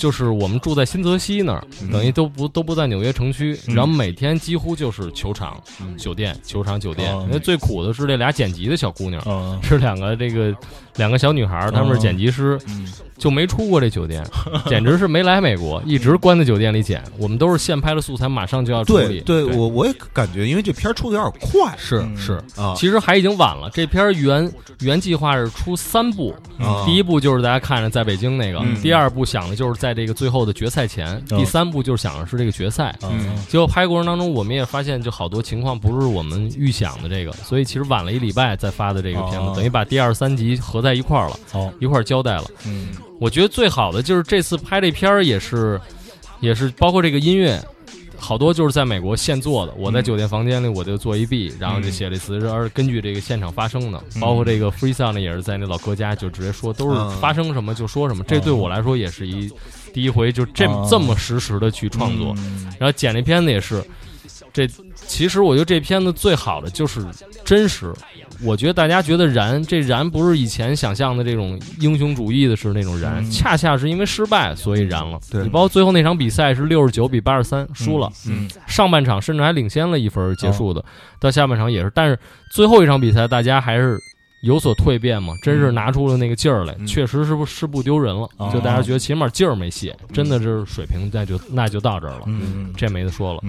[0.00, 5.60] 嗯，就是我们住在新泽西那儿，等于都不都不在纽约城区，然后每天几乎就是球场、
[5.98, 7.14] 酒店、球场、酒店。
[7.22, 9.22] 因为最苦的是这俩剪辑的小姑娘，
[9.62, 10.54] 是两个这个
[10.96, 12.58] 两个小女孩，她们是剪辑师。
[13.20, 14.24] 就没出过这酒店，
[14.64, 17.04] 简直是没来美国，一直关在酒店里剪。
[17.18, 19.20] 我们都是现拍的素材，马上就要处理。
[19.20, 21.76] 对，我我也感觉，因为这片出的有点快。
[21.76, 23.68] 是是啊，其实还已经晚了。
[23.74, 26.34] 这片原原计划是出三部，
[26.86, 32.96] 第一部就是大家看着在北京那个，第二部想的就是在这个最后的决赛前，第三部就是想的是这个决赛。
[33.02, 42.44] 嗯结果拍过程当中，我们也发现就好多情况不是我们预想的这个，所以其实晚了一礼拜再发的这个片子，等于把第二三集合在一块儿了，一块儿交代了。
[42.66, 42.88] 嗯。
[43.18, 45.78] 我觉得最好的就是这次拍这片儿也是，
[46.40, 47.62] 也是包括这个音乐，
[48.20, 49.72] 好多就是在美国现做的。
[49.76, 54.00] 我在酒店房间里我就做一 B，然后就写了词，而根据这个现场发生的。
[54.20, 58.22] 包括这个 freestyle 也是在那老哥家就直接说，都是发生什么就说什么。
[58.24, 59.50] 这对我来说也是一
[59.92, 62.34] 第一回就这这么实时的去创作。
[62.78, 63.82] 然后剪这片子也是，
[64.52, 67.04] 这其实我觉得这片子最好的就是
[67.44, 67.92] 真实。
[68.42, 75.18] 我觉得大家觉得燃，这燃不是以前想象的这种英雄主义的是那种燃，恰恰是因为失败所以燃了。
[75.32, 80.84] 你包括最后那场比赛是六十九比八十三输了，嗯上半场甚至还领先了一分结束的，
[81.18, 82.18] 到下半场也是，但是
[82.50, 83.98] 最后一场比赛大家还是
[84.42, 93.40] 有所蜕变嘛，真是拿出了那个劲儿来，确实是不是不丢人了，就大家觉得起码劲儿没泄，真的是水平那就那就到这儿了，嗯这没得说了。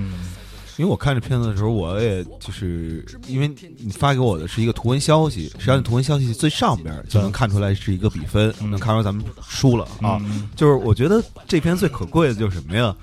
[0.81, 10.19] 因为我看这片子的时候，我也就是因为你发给我的是一个图文消息，实际上图文消息最上边就能看出来是一个比分，能看出来咱们输了啊。
[10.55, 12.95] 就是我觉得这篇最可贵的就是什么呀？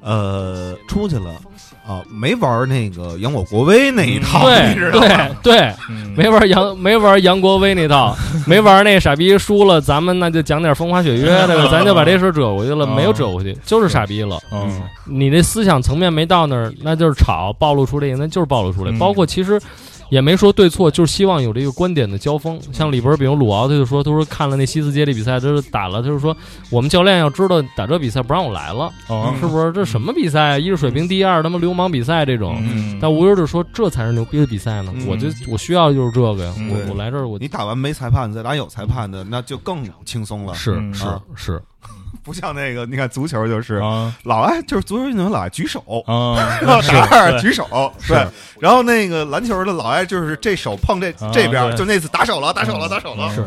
[0.00, 1.38] 呃，出去了。
[1.86, 5.72] 啊，没玩那个杨我国威那一套，对对对，
[6.16, 8.16] 没玩杨没玩杨国威那套，
[8.46, 14.36] 没玩那傻逼输了，咱们那就讲点风花雪月的， 咱就把这事遮过去了，没有遮过去，就是傻逼了。
[14.50, 18.90] 嗯，你这思想层面没到那儿，那就是吵，暴露出这个，那就是暴露出来。
[18.98, 19.60] 包括其实。
[20.10, 22.60] 也没说对错，就是希望有这个观点的交锋。
[22.72, 26.36] 像里边，比如鲁敖，他就说，他说看了那西斯街的比赛，就是打了，他就是说
[26.70, 28.92] 我们教练要知道打这比赛不让我来了，
[29.40, 29.72] 是不是？
[29.72, 30.58] 这什么比赛？
[30.58, 32.56] 一是水平第二，他妈流氓比赛这种。
[33.00, 34.92] 但吴优就说，这才是牛逼的比赛呢。
[35.06, 36.54] 我就我需要就是这个呀。
[36.70, 40.54] 我我来这儿，我你打完没裁判，再打有裁判的，那就更轻松了。
[40.54, 41.04] 是是
[41.34, 41.62] 是。
[42.22, 43.80] 不像那个，你看足球就是
[44.24, 46.36] 老爱就是足球运动员老爱举手啊，
[46.66, 47.66] 打二举手
[48.08, 48.26] 对，
[48.58, 53.44] 然后那个篮球的老爱就是这手碰这这边，就那次打手了，打手了，打手了，是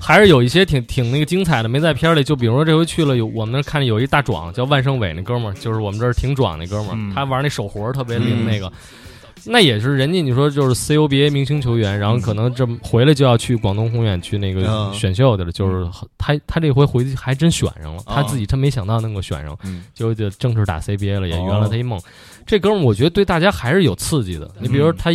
[0.00, 8.72] 还是有一些挺挺那个精彩的没在片里，就比如说这回去了有我们那看见有一大壮叫万胜伟那哥们儿，就是我们这儿挺壮那哥们儿，他玩那手活特别灵那个。
[9.46, 19.58] 那也是人家你说就是 CUBA 明星球员，然后可能这回来就要去广东宏远去那个选秀去了，就是他他这回回去还真选上了，他自己他没想到能够选上，
[19.94, 22.00] 就就正式打 CBA 了，也圆了他一梦。
[22.46, 24.50] 这哥们我觉得对大家还是有刺激的。
[24.60, 25.10] 你比如说他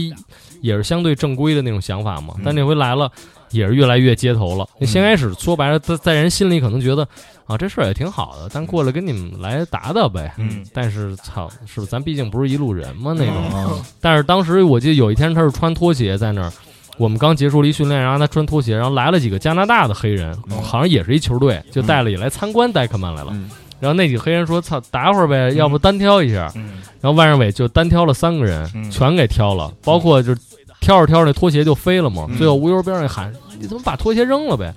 [0.62, 3.12] 也是相对正规的那种想法嘛，但那回来了。
[3.52, 4.68] 也是越来越街头了。
[4.80, 7.08] 那先开始说白了，在在人心里可能觉得
[7.46, 10.34] 啊，这事儿也挺好的，但过来跟你们来打打呗。
[10.38, 10.66] 嗯。
[10.74, 13.82] 但是操，是不是咱毕竟不是一路人嘛那种。
[14.02, 16.52] 但是当时我记得有一天他是穿拖鞋在那儿，
[16.98, 23.32] 我们刚结束了一训练，然后他穿拖鞋，然后来了几个加拿大的黑人，好像也是一球队，就带了也来参观戴克曼来了。
[23.80, 26.52] 然后那几个黑人说：“操，打会儿呗，要不单挑一下。”
[27.00, 30.36] 然后万胜伟就单挑了三个人，全给挑了，包括就。
[30.80, 32.28] 挑着挑着，那拖鞋就飞了嘛。
[32.38, 34.74] 最后无忧边上喊：“你怎么把拖鞋扔了呗？”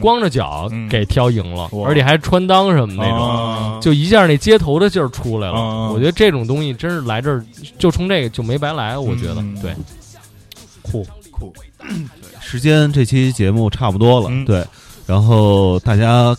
[0.00, 5.92] 光着脚给挑赢了，而且还穿裆什么那种，就一下那街头的劲儿出来了。
[5.92, 7.44] 我觉得这种东西真是来这儿
[7.78, 8.96] 就冲这个就没白来。
[8.96, 9.74] 我觉得对，
[10.82, 11.52] 酷酷。
[12.40, 14.64] 时间这期节目差不多了，对。
[15.06, 16.36] 然后大家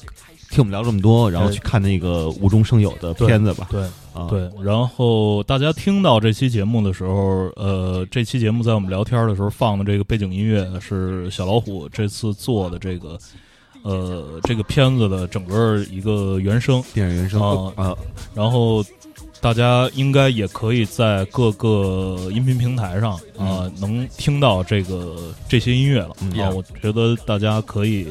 [0.51, 3.67] 听我们聊这么多，然后去看那个无中生有的片子吧。
[3.71, 3.83] 对。
[4.29, 13.17] 对，然后大家听到这期节目的时候，呃，这期节目在我们聊天的时候放的这个背景音乐是小老虎这次做的这个，
[13.83, 17.41] 呃，这个片子的整个一个原声，电影原声
[17.77, 17.95] 啊。
[18.35, 18.83] 然后
[19.39, 26.13] 大家应该也可以在各个音频平台上啊，能听到这个这些音乐了
[26.43, 26.49] 啊。
[26.49, 28.07] 我觉得大家可以。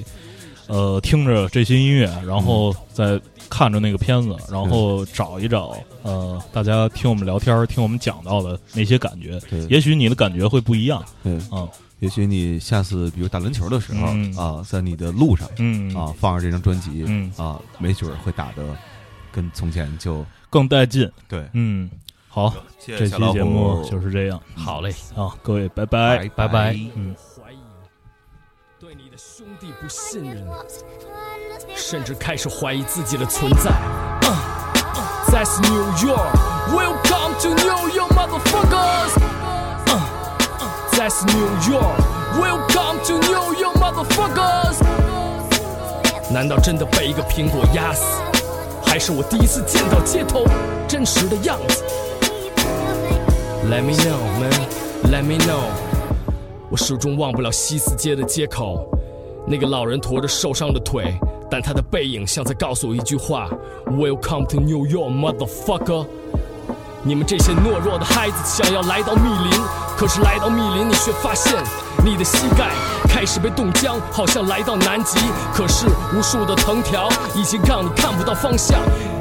[0.70, 9.40] 呃听着这些音乐，然后再看着那个片子，然后找一找呃大家听我们聊天、听我们讲到的那些感觉。
[9.50, 11.04] 对，也许你的感觉会不一样。
[11.22, 11.68] 对，啊。
[11.98, 14.32] 也许你下次比如打篮球的时候嗯。
[14.34, 15.94] 啊，在你的路上嗯。
[15.94, 17.30] 啊放上这张专辑嗯。
[17.36, 18.64] 啊，没准儿会打的
[19.30, 21.10] 跟从前就更带劲。
[21.28, 21.46] 对。
[21.52, 21.90] 嗯，
[22.26, 24.40] 好，这期节目就是这样。
[24.54, 26.26] 好嘞，啊，各位拜拜。
[26.34, 26.78] 拜拜。
[26.94, 27.14] 嗯。
[29.80, 30.46] 不信任，
[31.76, 33.70] 甚至开始怀疑自己的存在。
[35.28, 36.32] That's New York,
[36.72, 39.12] welcome to New York, motherfuckers.
[40.92, 41.96] That's New York,
[42.38, 44.76] welcome to New York, motherfuckers.
[46.32, 48.02] 难道真的被一个苹果压死？
[48.84, 50.44] 还是我第一次见到街头
[50.88, 51.84] 真实的样子
[53.64, 54.50] ？Let me know, man.
[55.04, 55.62] Let me know.
[56.70, 58.86] 我始终忘不了西四街的街口，
[59.50, 61.12] 那个老人驮着受伤的腿，
[61.50, 63.48] 但他的背影像在告诉我一句话
[63.86, 66.06] ：Welcome to New York, motherfucker。
[67.02, 69.60] 你们这些懦弱的孩子想要来到密林，
[69.96, 71.52] 可是来到密林，你却发现
[72.04, 72.70] 你的膝盖
[73.08, 75.18] 开始被冻僵，好像来到南极。
[75.52, 78.78] 可是无数的藤条已经让你看不到方向，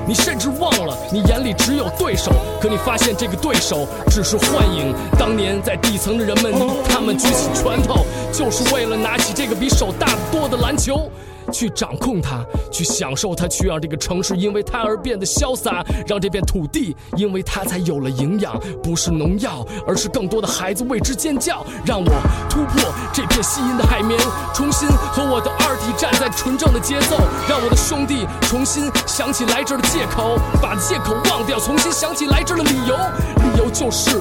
[0.10, 2.32] 你甚至忘了你眼里只有对手。
[2.60, 6.52] 可你发现这个对手只是幻影，当年在底层的人们，
[6.90, 8.04] 他们举起拳头，
[8.34, 11.08] 就是为了拿起这个比手大得多的篮球。
[11.52, 21.66] 去掌控它，去享受它，去让这个城市因为它而变得潇洒，让这片土地因为它才有了营养，不是农药，而是更多的孩子为之尖叫。
[21.86, 22.12] 让我
[22.50, 24.20] 突破这片吸引的海绵，
[24.54, 27.18] 重新和我的二体站在纯正的节奏，
[27.48, 34.12] 让我的兄弟重新想起来这儿的借口，把借口忘掉，重新想起来这儿的理由，理由就是。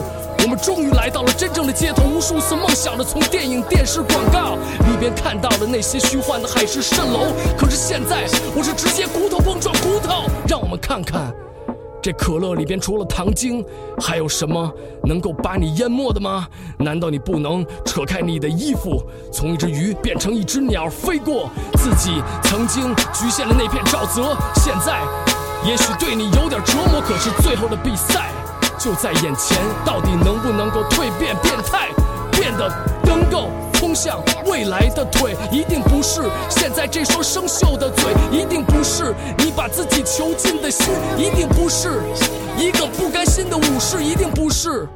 [0.42, 4.56] 我们终于来到了真正的街头，无数次梦想着从电影、电视广告
[4.90, 7.26] 里边看到了那些虚幻的海市蜃楼。
[7.56, 8.24] 可是现在，
[8.56, 10.24] 我是直接骨头碰撞骨头。
[10.48, 11.34] 让我们看看，
[12.00, 13.64] 这可乐里边除了糖精，
[14.00, 16.46] 还有什么能够把你淹没的吗？
[16.78, 19.02] 难道你不能扯开你的衣服，
[19.32, 24.36] 从一只鱼变成一只鸟飞过自己曾经局限的那片沼泽？
[24.54, 25.02] 现在，
[25.66, 28.30] 也许对你有点折磨，可是最后的比赛。
[28.78, 31.88] 就在眼前，到底能不能够蜕变变态，
[32.30, 32.70] 变得
[33.04, 42.00] 能够通向未来的腿，一定不是现在这双生锈的嘴，一定不是你把自己囚禁的心，一定不是
[42.56, 44.88] 一个不甘心的武士，一定不是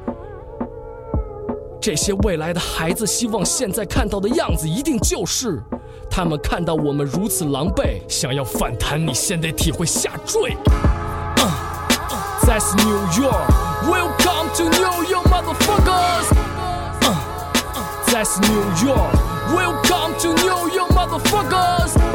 [1.81, 5.61] 这些未来的孩子希望现在看到的样子，一定就是
[6.09, 10.57] 他们看到我们如此狼狈，想要反弹，你先得体会下坠。
[12.45, 13.49] That's New York.
[13.89, 16.33] Welcome to New York, motherfuckers.
[17.03, 17.15] Uh,
[17.75, 19.15] uh, that's New York.
[19.55, 22.12] Welcome to New York, motherfuckers.